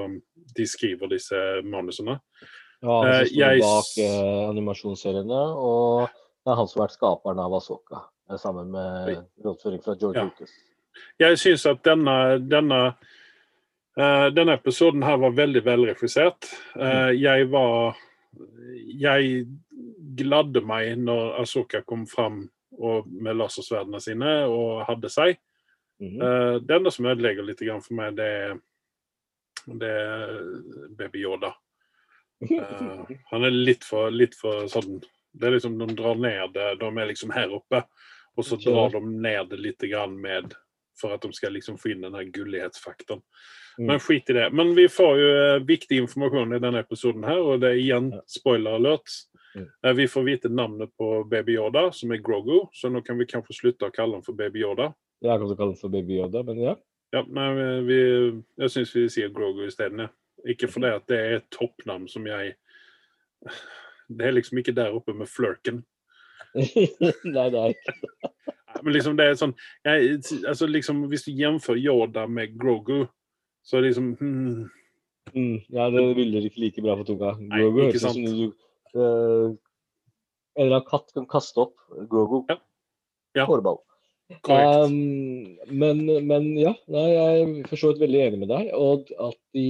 [0.58, 1.38] de skriver disse
[1.70, 2.16] manusene.
[2.82, 6.10] Ja, han som står bak animasjonsseriene, og
[6.42, 8.02] det er han som har vært skaperen av Asoka,
[8.42, 9.14] sammen med
[9.46, 10.26] rådføring fra George Ja.
[10.26, 10.58] Lucas.
[11.22, 12.16] Jeg syns at denne,
[12.50, 12.80] denne,
[13.98, 16.50] uh, denne episoden her var veldig velregissert.
[16.76, 17.96] Eh, jeg var
[19.00, 19.46] Jeg
[20.18, 22.46] gladde meg når Asoka kom fram
[23.06, 25.38] med lasersverdene sine og hadde seg.
[26.02, 26.22] Mhm.
[26.22, 28.58] Eh, det enda som ødelegger litt for meg, det er,
[29.68, 30.40] det er
[30.98, 31.54] Baby Yoda.
[32.44, 34.98] uh, han er litt for, litt for sånn
[35.32, 37.86] Det er liksom De drar ned de er liksom her oppe,
[38.36, 40.52] og så drar de ned det litt grann med
[41.00, 43.22] for at de skal liksom få inn den her gullighetsfaktoren.
[43.78, 43.88] Mm.
[43.88, 44.50] Men skit i det.
[44.54, 48.12] Men vi får jo eh, viktig informasjon i denne episoden her, og det er igjen
[48.30, 49.16] spoiler alert.
[49.56, 49.68] Mm.
[49.86, 53.30] Eh, vi får vite navnet på Baby Yoda, som er Grogu, så nå kan vi
[53.30, 54.92] kanskje slutte å kalle han for Baby Yoda.
[55.24, 56.76] Jeg kan også kalle den for Baby Yoda, men ja.
[57.14, 57.48] Ja, nei,
[57.86, 57.98] vi,
[58.58, 60.08] jeg syns vi sier Grogu isteden.
[60.50, 62.56] Ikke fordi at det er et toppnavn som jeg
[64.12, 65.84] Det er liksom ikke der oppe med flørken.
[67.36, 67.94] Nei, det er ikke
[68.84, 69.54] Men liksom det er sånn
[69.86, 73.06] jeg, altså liksom, Hvis du jamfører Yoda med Grogu,
[73.64, 74.68] så er det liksom hmm,
[75.34, 77.34] mm, Ja, det ruller ikke like bra på tunga.
[77.40, 78.28] Grogu høres ut som sant.
[78.28, 79.58] du En
[80.60, 81.76] eller annen katt kan kaste opp
[82.12, 82.44] Grogo.
[82.52, 82.60] Ja.
[83.38, 83.48] Ja.
[83.50, 83.82] Hårball.
[84.50, 88.70] Um, men, men ja, nei, jeg er for så vidt veldig enig med deg.
[88.78, 89.68] Og at de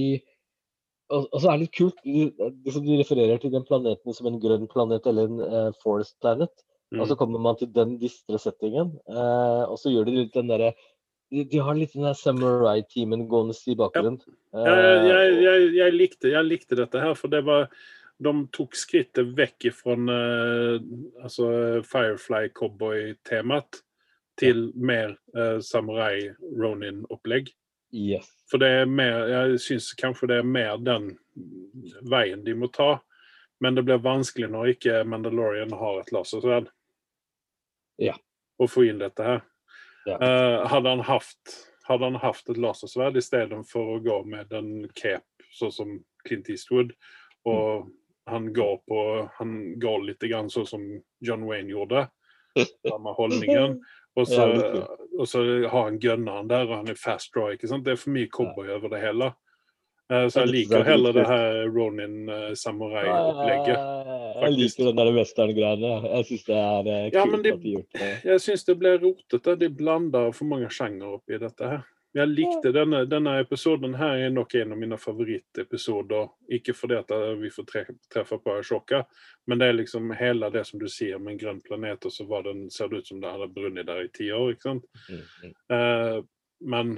[1.12, 2.30] og, og så er det litt kult de,
[2.64, 6.52] de, refererer til den planeten som en grønn planet eller en uh, forest planet.
[6.94, 7.18] Og så Mm.
[7.18, 10.74] kommer man til den distre settingen, uh, og så gjør de litt den derre
[11.34, 14.20] de, de har litt den der samurai-teamen gående i bakgrunnen.
[14.54, 14.68] Eh,
[15.08, 17.66] jeg, jeg, jeg, likte, jeg likte dette her, for det var
[18.24, 19.96] De tok skrittet vekk fra
[21.22, 21.48] altså
[21.88, 23.82] Firefly-cowboy-temaet
[24.40, 27.48] til mer eh, samurai-Ronin-opplegg.
[27.92, 28.30] yes.
[28.50, 31.12] For det er mer, jeg syns kanskje det er mer den
[32.10, 32.98] veien de må ta.
[33.62, 36.68] Men det blir vanskelig når ikke Mandalorian har et lasersverd.
[38.02, 38.16] Ja.
[38.58, 39.44] Å få inn dette her.
[40.04, 40.18] Ja.
[40.18, 41.54] Eh, hadde, han haft,
[41.88, 45.94] hadde han haft et lasersverd istedenfor å gå med en cape, sånn som
[46.26, 46.92] Clint Eastwood,
[47.48, 47.88] og
[48.26, 49.00] han går på
[49.38, 50.84] Han går litt grann sånn som
[51.20, 52.06] John Wayne gjorde.
[52.88, 53.80] Samme holdningen.
[54.16, 54.44] Og så,
[55.18, 57.50] og så har han gunneren der, og han er fast draw.
[57.52, 57.84] ikke sant?
[57.84, 59.32] Det er for mye cowboy over det hele.
[60.12, 63.78] Eh, Så jeg liker er heller det her Ronin eh, samurai-opplegget.
[64.44, 65.92] Jeg liker den der western-greiene.
[66.12, 68.10] Jeg syns det er eh, kult Ja, men de- at de gjort det.
[68.30, 69.56] Jeg syns det ble rotete.
[69.64, 71.82] De blander for mange sjangere oppi dette her.
[72.14, 76.28] Jeg likte denne, denne episoden her er nok en av mine favorittepisoder.
[76.54, 77.80] Ikke fordi at eh, vi får tre,
[78.12, 79.00] treffe på Ashoka,
[79.50, 82.26] men det er liksom hele det som du sier om en grønn planet, og så
[82.30, 84.52] var den, ser det ut som det hadde brunnet der i ti år.
[84.52, 84.86] ikke sant?
[85.08, 85.56] Mm, mm.
[85.76, 86.18] Eh,
[86.74, 86.92] men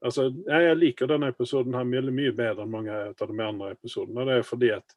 [0.00, 4.24] altså, jeg liker denne episoden her mye, mye bedre enn mange av de andre episodene.
[4.30, 4.96] Det er fordi at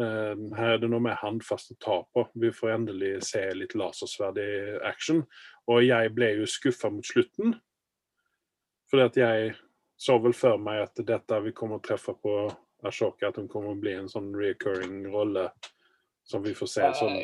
[0.00, 2.24] eh, her er det noe mer håndfast å ta på.
[2.40, 4.48] Vi får endelig se litt lasersverd i
[4.88, 5.20] action.
[5.68, 7.52] Og jeg ble jo skuffa mot slutten.
[8.92, 9.52] Fordi at jeg
[9.96, 12.34] så vel for meg at dette vi kommer å treffe på
[12.84, 15.46] Ashoka, at hun kommer å bli en sånn recurring rolle
[16.28, 17.16] som vi får se sånn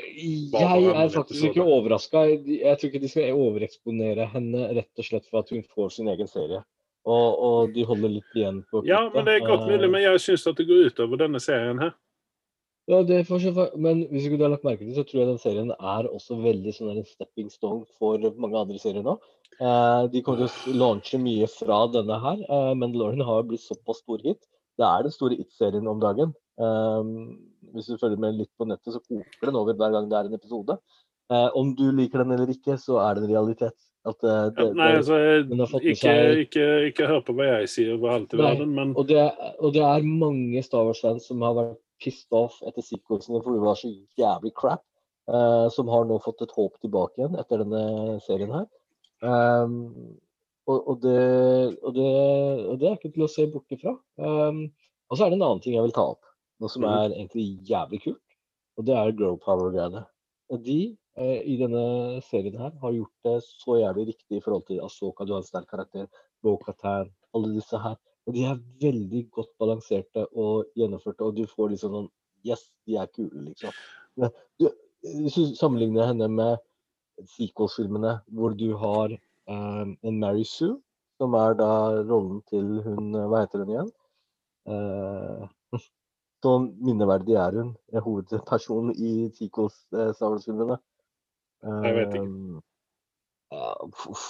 [0.52, 2.24] bare Jeg er faktisk ikke overraska.
[2.30, 6.10] Jeg tror ikke de skal overeksponere henne rett og slett for at hun får sin
[6.10, 6.62] egen serie.
[7.08, 10.02] Og, og de holder litt igjen på Ja, men det er godt Eh, mulig, men
[10.02, 11.94] jeg syns at det går utover denne serien her.
[12.88, 15.42] Ja, det får så Men hvis du har lagt merke til, så tror jeg den
[15.42, 19.18] serien er også veldig sånn en stepping stone for mange andre serier nå.
[19.60, 22.38] Eh, de kommer til å launche mye fra denne her.
[22.48, 24.40] Eh, Mandalorian har blitt såpass stor hit.
[24.78, 26.32] Det er den store it-serien om dagen.
[26.58, 27.02] Eh,
[27.74, 30.30] hvis du følger med litt på nettet, så koker den over hver gang det er
[30.30, 30.78] en episode.
[31.28, 33.76] Eh, om du liker den eller ikke, så er det en realitet.
[34.06, 37.92] At, eh, det, Ja, nei, altså, ikke, seg- ikke, ikke hør på hva jeg sier
[37.98, 39.26] over hele verden, men Og det,
[39.60, 43.64] og det er mange Star Wars-fans som har vært pissed off etter sequelsene for det
[43.64, 44.84] var så jævlig crap,
[45.28, 48.62] Uh, som har nå fått et håp tilbake igjen etter denne serien her.
[49.20, 49.74] Um,
[50.64, 51.16] og, og, det,
[51.82, 52.06] og, det,
[52.64, 53.92] og det er ikke til å se bort ifra.
[54.16, 54.62] Um,
[55.12, 56.24] og så er det en annen ting jeg vil ta opp,
[56.64, 56.94] noe som Mhm.
[56.94, 58.38] er egentlig jævlig kult,
[58.80, 60.06] og det er Grow Power-greiene.
[60.48, 60.78] Og De
[61.20, 61.84] uh, i denne
[62.24, 65.50] serien her har gjort det så jævlig riktig i forhold til Asoka, du har en
[65.50, 66.08] sterk karakter,
[66.40, 68.00] Bo-Katan, alle disse her.
[68.28, 72.10] Og de er veldig godt balanserte og gjennomførte, og du får liksom sånn
[72.46, 73.72] Yes, de er kule, liksom.
[74.62, 74.68] Du,
[75.02, 76.60] hvis du sammenligner henne med
[77.32, 80.76] sequels-filmene, hvor du har eh, en Mary Sue,
[81.18, 81.70] som er da
[82.06, 83.90] rollen til hun eh, Hva heter hun igjen?
[84.70, 85.42] Eh,
[86.44, 90.14] så minneverdig er hun, er hovedpersonen i sequels-filmene.
[90.22, 90.78] Wars-filmene.
[91.66, 92.62] Jeg vet ikke.
[93.50, 94.26] Uh,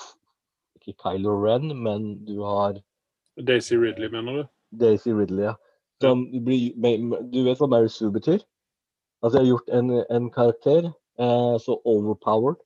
[0.78, 2.78] ikke Kylo Ren, men du har
[3.46, 4.48] Daisy Ridley, mener du?
[4.80, 5.54] Daisy Ridley, ja.
[6.02, 8.42] Som du vet hva Mary Sue betyr?
[9.22, 12.60] Altså, jeg har gjort en, en karakter eh, så overpowered,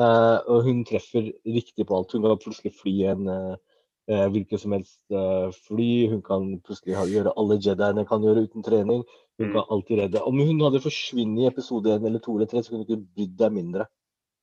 [0.00, 2.12] eh, og hun treffer riktig på alt.
[2.12, 5.90] Hun kan plutselig fly en eh, hvilket som helst eh, fly.
[6.14, 9.04] Hun kan plutselig ha, gjøre alle Jediene kan gjøre uten trening.
[9.38, 9.52] Hun Mm.
[9.54, 10.20] kan alltid redde.
[10.26, 13.04] Om hun hadde forsvunnet i episode 1 eller 2 eller 3, så kunne du ikke
[13.14, 13.84] brydd deg mindre.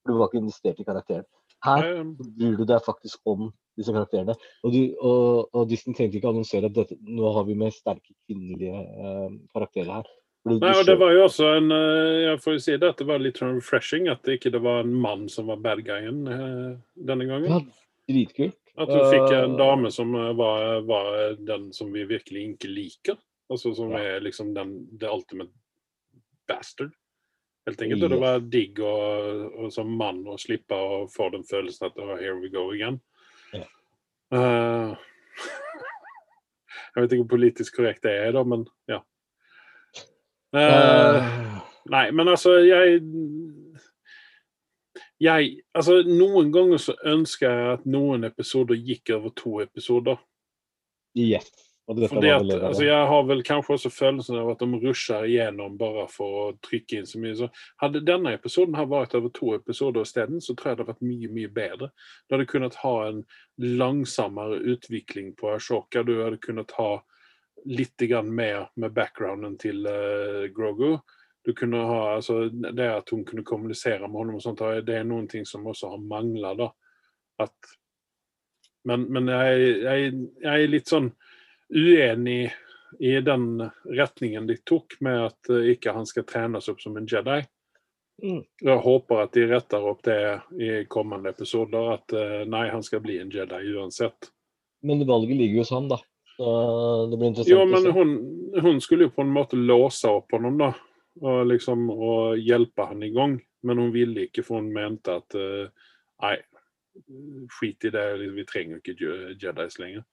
[0.05, 1.25] For du var ikke investert i karakteren.
[1.65, 4.35] Her Nei, bryr du deg faktisk om disse karakterene.
[4.63, 8.13] Og, du, og, og Disney trengte ikke annonsere at dette, nå har vi med sterke
[8.27, 10.11] kvinnelige eh, karakterer her.
[10.45, 12.99] Fordi Nei, og det var jo også en eh, Jeg får jo si det at
[13.01, 15.81] det var litt sånn refreshing at det ikke det var en mann som var bad
[15.87, 16.75] guyen eh,
[17.09, 17.49] denne gangen.
[17.49, 17.61] ja,
[18.11, 18.59] dritkult.
[18.77, 22.69] At du fikk en Eh, dame som eh, var, var den som vi virkelig ikke
[22.69, 23.17] liker.
[23.49, 23.99] Altså som Ja.
[24.17, 25.49] er liksom den the ultimate
[26.47, 26.91] bastard.
[27.65, 28.03] Helt enkelt.
[28.03, 31.97] Og det var digg å- og som mann å slippe å få den følelsen at
[31.97, 32.99] oh, here we go again.
[34.33, 34.95] Eh,
[36.95, 39.01] jeg vet ikke hvor politisk korrekt det er, da, men ja.
[40.55, 41.61] Uh,
[41.91, 43.01] Nei, men altså, jeg
[45.19, 50.17] Jeg Altså, noen ganger så ønsker jeg at noen episoder gikk over to episoder.
[51.15, 51.64] yes.
[51.87, 56.37] At, altså, jeg har vel kanskje også følelsen av at de rusher igjennom bare for
[56.39, 57.35] å trykke inn så mye.
[57.37, 57.49] Så
[57.83, 61.05] hadde denne episoden her vært over to episoder isteden, så tror jeg det hadde vært
[61.05, 61.89] mye mye bedre.
[62.25, 63.19] Du hadde kunnet ha en
[63.61, 66.01] langsommere utvikling på Ashoka.
[66.01, 66.89] Du hadde kunnet ha
[67.69, 70.97] litt mer med backgrounden til uh, Grogu.
[71.45, 75.05] Du kunne ha, altså, det at hun kunne kommunisere med honom, og sånt, det er
[75.05, 76.55] noen ting som også har mangla.
[78.83, 81.13] men men jeg, jeg, jeg er litt sånn
[81.75, 82.53] uenig
[82.99, 83.59] i den
[83.91, 87.41] retningen de tok, med at eh, ikke han skal trenes opp som en Jedi.
[88.23, 88.41] Mm.
[88.63, 90.19] Jeg håper at de retter opp det
[90.63, 94.29] i kommende episoder, at eh, nei, han skal bli en Jedi uansett.
[94.85, 95.99] Men valget ligger jo sånn, da.
[96.35, 96.53] Så
[97.11, 98.15] det blir interessant Jo, men hun,
[98.63, 100.71] hun skulle jo på en måte låse opp honom, da.
[101.23, 103.37] Og liksom og hjelpe han i gang.
[103.65, 105.87] Men hun ville ikke, for hun mente at eh,
[106.23, 106.35] nei,
[107.55, 108.03] skit i det,
[108.35, 110.03] vi trenger ikke Je- Jedis lenger.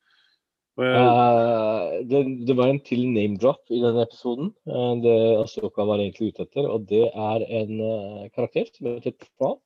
[0.81, 4.53] Eh, det, det var en til name drop i denne episoden.
[4.65, 9.13] Uh, det Asoka var egentlig ute etter, og det er en uh, karakter som heter
[9.37, 9.59] Tran.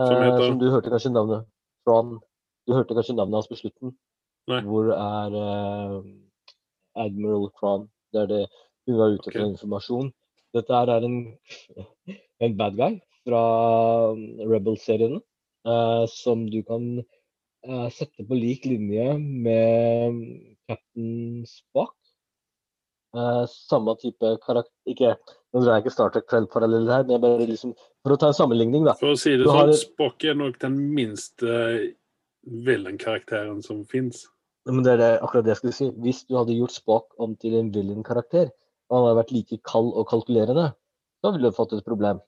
[0.00, 0.46] Som heter?
[0.46, 1.44] som du hørte kanskje navnet.
[1.84, 3.92] Du hørte kanskje navnet hans på slutten.
[4.48, 4.62] Nei.
[4.64, 5.36] Hvor er
[6.96, 7.84] Admiral Tran?
[8.14, 8.42] Det er det
[8.88, 9.52] hun var ute etter okay.
[9.52, 10.08] informasjon.
[10.56, 11.18] Dette er en,
[12.46, 12.96] en bad guy
[13.28, 13.42] fra
[14.48, 15.20] Rebel-seriene.
[15.68, 17.04] eh, som du kan
[17.66, 20.20] eh, sette på lik linje med
[20.68, 21.96] Captain Spock.
[23.10, 25.16] Uh, samme type karakter Ikke,
[25.50, 27.72] Nå drar jeg ikke Star Trek-paralleller her, men bare liksom,
[28.04, 28.94] for å ta en sammenligning, da.
[29.00, 31.56] for å si det sånn, har Spock er nok den minste
[32.46, 34.28] villain-karakteren som fins.
[34.70, 35.88] Men det er det, akkurat det jeg skulle si.
[36.04, 38.52] Hvis du hadde gjort Spock om til en villain-karakter,
[38.90, 40.68] og han hadde vært like kald og kalkulerende,
[41.20, 42.22] da ville du fått et problem.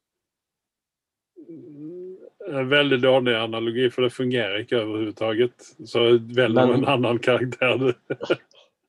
[2.53, 5.69] En Veldig dårlig analogi, for det fungerer ikke overhodet.
[5.89, 7.93] Så velg en annen karakter.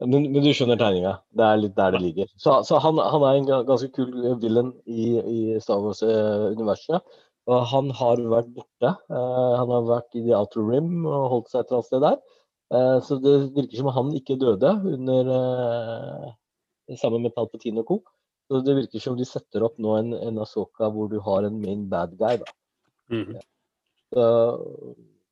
[0.04, 1.14] Men, men du skjønner tegninga.
[1.38, 2.32] Det er litt der det ligger.
[2.42, 4.10] Så, så han, han er en ganske kul
[4.42, 7.14] villain i, i Star Wars-universet.
[7.52, 8.90] Og han har vært borte.
[8.92, 12.04] Eh, han har vært i The Outer Rim og holdt seg et eller annet sted
[12.04, 12.20] der.
[12.74, 18.00] Eh, så det virker som han ikke døde under eh, sammen med Palpatine og co.
[18.52, 21.60] Så det virker som de setter opp nå en, en Asoka hvor du har en
[21.64, 22.40] main bad guy.
[22.44, 22.56] da.
[23.14, 23.42] Mhm.
[24.14, 24.24] Så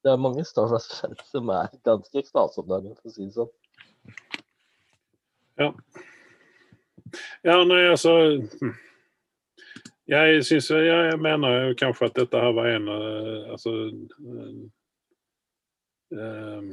[0.01, 3.35] det er mange Star Wars-fans som er ganske ekstase om dagen, for å si det
[3.35, 3.51] sånn.
[5.61, 5.71] Ja,
[7.43, 8.13] Ja, nei, altså
[8.61, 8.71] hm.
[10.11, 13.03] Jeg syns jeg, mener jo kanskje at dette her var en av
[13.53, 14.61] Altså eh,
[16.17, 16.71] eh,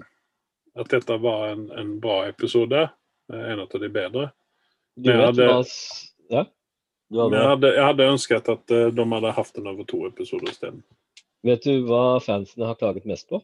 [0.79, 2.85] At dette var en, en bra episode.
[3.33, 4.31] eh, En av de bedre.
[4.97, 5.59] Du vet hadde- hva
[6.31, 6.45] Ja?
[7.11, 10.83] Jeg hadde, jeg hadde ønsket at eh, de hadde hatt den over to episoder isteden.
[11.47, 13.43] Vet du hva fansene har klaget mest på?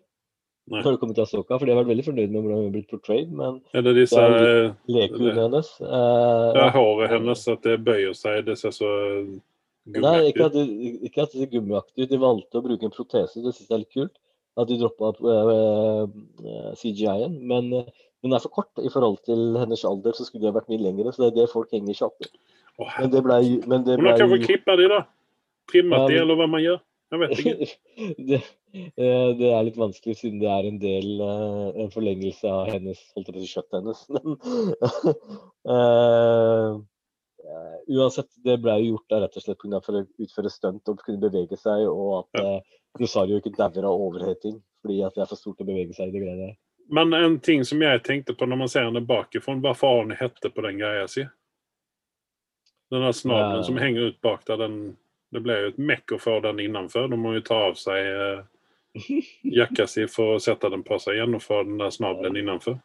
[0.64, 0.80] Nei.
[0.80, 2.72] Når det kommer til Asoka, for de har vært veldig fornøyd med hvordan hun har
[2.72, 5.88] blitt portrayed, men Er det disse Det hennes uh,
[6.55, 8.88] det eh, er håret hennes, at det bøyer seg, det ser så
[9.84, 10.47] gummiaktig ikke ut.
[10.47, 12.14] at, det, ikke at det ser gummiaktig ut.
[12.14, 14.16] De valgte å bruke en protese, det syns jeg er litt kult.
[14.55, 15.11] At de droppa
[16.80, 17.36] CGI-en.
[17.45, 17.92] Men uh,
[18.24, 20.80] hun er for kort i forhold til hennes alder, så skulle de ha vært mye
[20.80, 21.12] lengre.
[21.12, 22.30] Så det er det folk henger seg opp i.
[23.03, 25.05] Men det ble, Hvordan kan vi klippe de, da?
[25.68, 26.80] Trimme Ja, de, eller hva man gjør?
[27.14, 27.68] Jeg vet ikke.
[28.28, 28.40] det,
[28.74, 33.00] eh, det er litt vanskelig siden det er en del eh, en forlengelse av hennes
[33.14, 34.00] holdt jeg på kjøttet hennes.
[34.14, 34.36] Men
[35.76, 36.82] eh,
[37.94, 39.80] uansett, det ble jo gjort da rett og slett pga.
[39.84, 44.04] for å utføre stunt og kunne bevege seg, og at uh, Rosario ikke dauer av
[44.08, 46.56] overheting fordi at det er for stort å bevege seg i det greiene der.
[46.92, 50.50] Men en ting som jeg tenkte på når man ser henne bakifra, hva faen hette
[50.52, 51.24] på den greia si?
[52.92, 53.68] Den der snabelen Ja.
[53.68, 54.96] som henger ut bak der, den
[55.35, 57.09] Det ble jo et mekk å få den innenfor.
[57.11, 58.43] De må jo ta av seg eh,
[59.59, 62.76] jakka si for å sette den på seg igjen og få den der snabelen innenfor.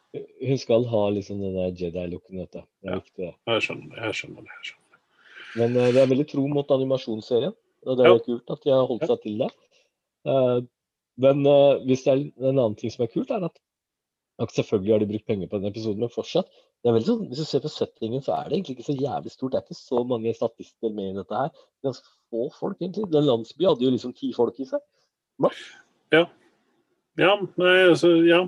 [0.42, 2.62] Hun skal ha liksom den der Jedi-looken, vet du.
[2.82, 2.98] Det er Ja.
[2.98, 3.34] viktig, det.
[3.54, 4.02] Jeg skjønner det.
[4.08, 5.00] jeg skjønner det, jeg skjønner det.
[5.60, 7.54] Men eh, det er veldig tro mot animasjonsserien.
[7.86, 8.18] Og det er Ja.
[8.26, 9.50] kult at de har holdt seg til det.
[10.26, 10.60] Eh,
[11.22, 13.58] men eh, hvis det er en annen ting som er kult, er at,
[14.40, 17.42] at selvfølgelig har de brukt penger på den episoden, men fortsatt det er sånn, Hvis
[17.42, 19.52] du ser på settingen, så er det egentlig ikke så jævlig stort.
[19.52, 21.50] Det er ikke så mange statister med i dette her.
[21.84, 23.04] Ganske få folk, egentlig.
[23.12, 24.80] Den landsbyen hadde jo liksom ti folk i seg.
[27.20, 28.46] Ja, nei, altså, ja.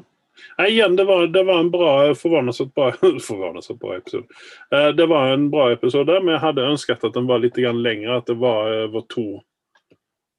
[0.56, 2.88] Nei, igjen, det var, det var en bra forvandlet bra,
[3.82, 4.40] bra episode.
[4.72, 8.16] Eh, det var en bra episode, men jeg hadde ønsket at den var litt lengre.
[8.16, 9.26] At det var over to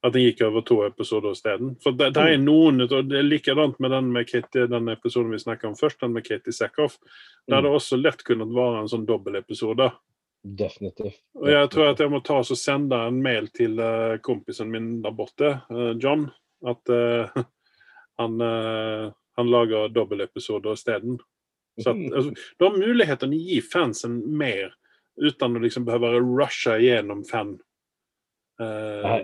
[0.04, 1.78] At den gikk over to episoder isteden.
[1.84, 5.32] For det, det er noen og Det er likadant med den med Katie, den episoden
[5.32, 6.98] vi snakket om først, den med Katie Sackhoff.
[7.48, 9.88] Det også lett kunnet være en sånn dobbeltepisode.
[10.44, 11.22] Definitivt.
[11.40, 14.98] Og jeg tror at jeg må ta og sende en mail til uh, kompisen min
[15.06, 16.28] der borte, uh, John,
[16.68, 17.32] at uh,
[18.20, 18.44] han,
[19.40, 21.16] han lager dobbeltepisoder isteden.
[21.80, 24.76] Så at, altså, du har muligheten å gi fansen mer
[25.16, 27.56] uten å liksom behøve rushe gjennom fan.
[28.62, 29.24] Eh,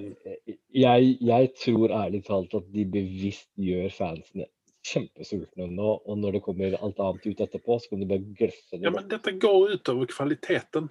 [0.74, 4.48] jeg, jeg tror ærlig talt at de bevisst gjør fansene
[4.90, 8.72] kjempesultne nå, og når det kommer alt annet ut etterpå, så kan de bare glefse
[8.78, 8.84] det.
[8.88, 10.90] ja, men dette går utover kvaliteten,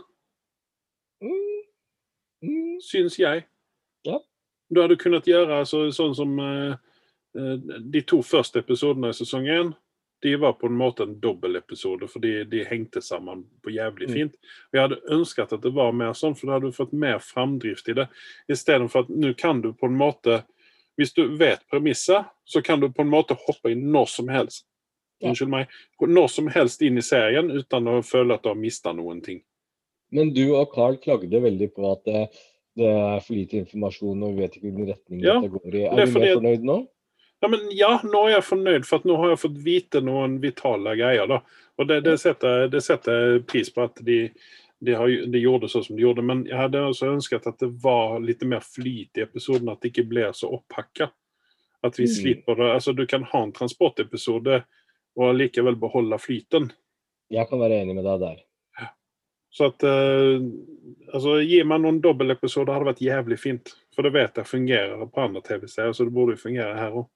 [1.18, 1.62] Mm.
[2.44, 2.76] Mm.
[2.84, 3.42] syns jeg.
[4.06, 4.20] Ja.
[4.70, 6.76] Du hadde kunnet gjøre så, sånn som eh,
[7.90, 9.72] de to første episodene i sesong én.
[10.22, 14.14] De var på en måte en dobbeltepisode, for de, hengte sammen på jævlig Mm.
[14.14, 14.34] fint.
[14.34, 17.18] Og Jeg hadde ønsket at det var mer sånn, for da hadde du fått mer
[17.18, 18.08] framdrift i det.
[18.50, 20.44] Istedenfor at nå kan du på en måte
[20.98, 24.64] Hvis du vet premisset, så kan du på en måte hoppe inn når som helst.
[25.22, 25.68] Unnskyld meg.
[26.00, 29.40] Når som helst inn i serien uten å føle at du har mista noen ting.
[30.10, 32.28] Men du og Carl klagde veldig på at det,
[32.76, 35.70] det er for lite informasjon, og vi vet ikke hvilken retning Ja, dette går i.
[35.70, 36.88] det er Er du mer fornøyd nå?
[37.40, 40.96] Ja, men ja, nå er jeg fornøyd, for nå har jeg fått vite noen vitale
[40.98, 41.28] greier.
[41.30, 41.40] da.
[41.78, 44.16] Og det, det, setter, det setter pris på at de,
[44.82, 46.24] de, har, de gjorde sånn som de gjorde.
[46.26, 49.92] Men jeg hadde også ønsket at det var litt mer flyt i episoden, at det
[49.92, 51.12] ikke ble så opphakka.
[51.86, 52.14] At vi Mm.
[52.16, 52.72] slipper det.
[52.74, 54.64] Altså, du kan ha en transportepisode
[55.18, 56.72] og likevel beholde flyten.
[57.30, 58.42] Jeg kan være enig med deg der.
[59.54, 60.42] Så at uh,
[61.14, 63.70] altså, Gi meg noen dobbeltepisoder hadde vært jævlig fint.
[63.94, 67.06] For det vet jeg fungerer på andre TV-serier, så det burde jo fungere her òg.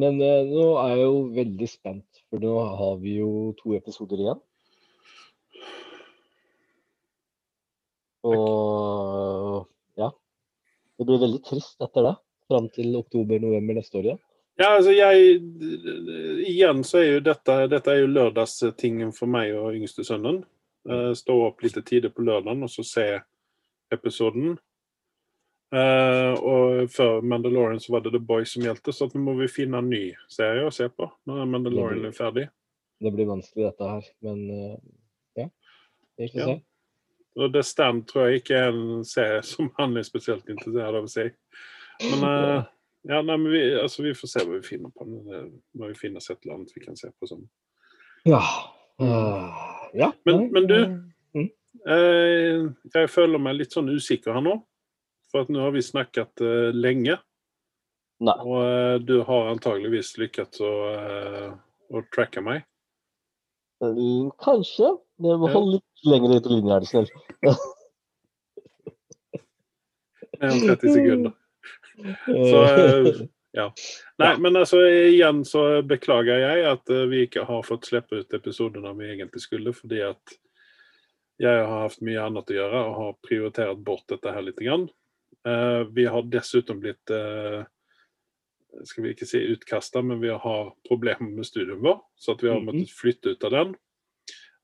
[0.00, 3.30] Men eh, nå er jeg jo veldig spent, for nå har vi jo
[3.60, 4.42] to episoder igjen.
[8.24, 9.66] Og
[10.00, 10.10] ja.
[10.98, 12.14] Det blir veldig trist etter det.
[12.50, 14.22] Fram til oktober-november neste år igjen.
[14.60, 15.40] Ja, altså jeg
[16.46, 20.44] Igjen så er jo dette Dette er jo lørdagstingen for meg og yngste sønnen.
[20.88, 23.06] Eh, stå opp litt tidlig på lørdagen og så se
[23.94, 24.58] episoden.
[25.74, 29.48] Eh, og før Mandalorian så var det The Boys som gjaldt, så nå må vi
[29.50, 32.44] finne en ny serie å se på når Mandalorian er ferdig.
[33.02, 34.76] Det blir vanskelig dette her, men uh,
[35.40, 35.48] ja.
[36.20, 36.54] Vi får Ja.
[37.34, 41.08] Og The Stand tror jeg ikke er en serie som han er spesielt interessert av
[41.08, 41.24] å se.
[42.04, 42.68] Men uh,
[43.10, 45.04] ja, nei, men vi, altså, vi får se hva vi finner på.
[45.08, 47.42] når må vi finner oss et eller annet vi kan se på sånn.
[48.30, 48.38] Ja.
[49.02, 49.58] Eh,
[49.98, 50.12] ja.
[50.24, 51.00] Men- men du-
[51.84, 52.62] Eh,
[52.94, 54.54] jeg føler meg litt sånn usikker her nå.
[55.34, 57.16] For at nå har vi snakket uh, lenge.
[58.22, 58.34] Nei.
[58.46, 61.48] Og uh, du har antageligvis lykkes å, eh,
[61.90, 62.62] å tracke meg.
[63.82, 64.92] eh, Kanskje.
[65.18, 65.60] Det må Ja.
[65.74, 67.10] litt lenger ut i linja, er du snill.
[70.40, 71.32] Eh, 30 sekunder.
[72.26, 72.62] Så,
[73.52, 73.66] ja.
[74.18, 74.36] Nei, Ja.
[74.38, 79.10] men altså igjen så beklager jeg at vi ikke har fått slippe ut episodene vi
[79.14, 80.38] egentlig skulle, fordi at
[81.42, 84.58] jeg har hatt mye annet å gjøre og har prioritert bort dette her litt.
[84.62, 84.88] Grann.
[85.46, 87.64] Eh, vi har dessuten blitt eh,
[88.84, 92.48] skal vi ikke si utkasta, men vi har problemer med studien vår, så at vi
[92.50, 92.66] har Mhm.
[92.66, 93.74] måttet flytte ut av den.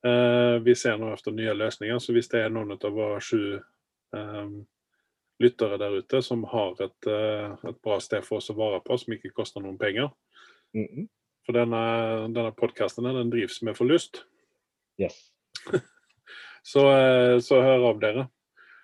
[0.05, 3.61] Eh, vi ser nå etter nye løsninger, så hvis det er noen av våre sju
[5.41, 9.15] lyttere der ute som har et, et bra sted for oss å vare på, som
[9.15, 10.11] ikke koster noen penger
[10.75, 11.09] Mhm.
[11.47, 14.25] For denne, denne podkasten den drives med forlust.
[14.99, 15.31] Yes.
[16.63, 16.83] Så,
[17.41, 18.29] så hør av dere.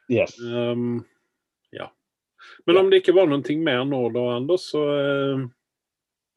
[0.09, 0.39] yes.
[0.41, 1.16] Um, ja.
[2.67, 5.45] Men om det ikke var noe mer nå da, Anders, så, eh,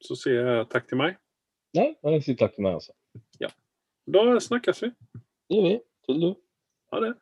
[0.05, 1.17] så sier jeg takk til meg.
[1.77, 2.93] Nei, jeg sier takk til meg også.
[3.41, 3.51] Ja.
[4.09, 4.93] Da snakkes vi.
[5.49, 5.75] Det gjør vi.
[6.07, 6.29] Til du.
[6.93, 7.13] Ha det.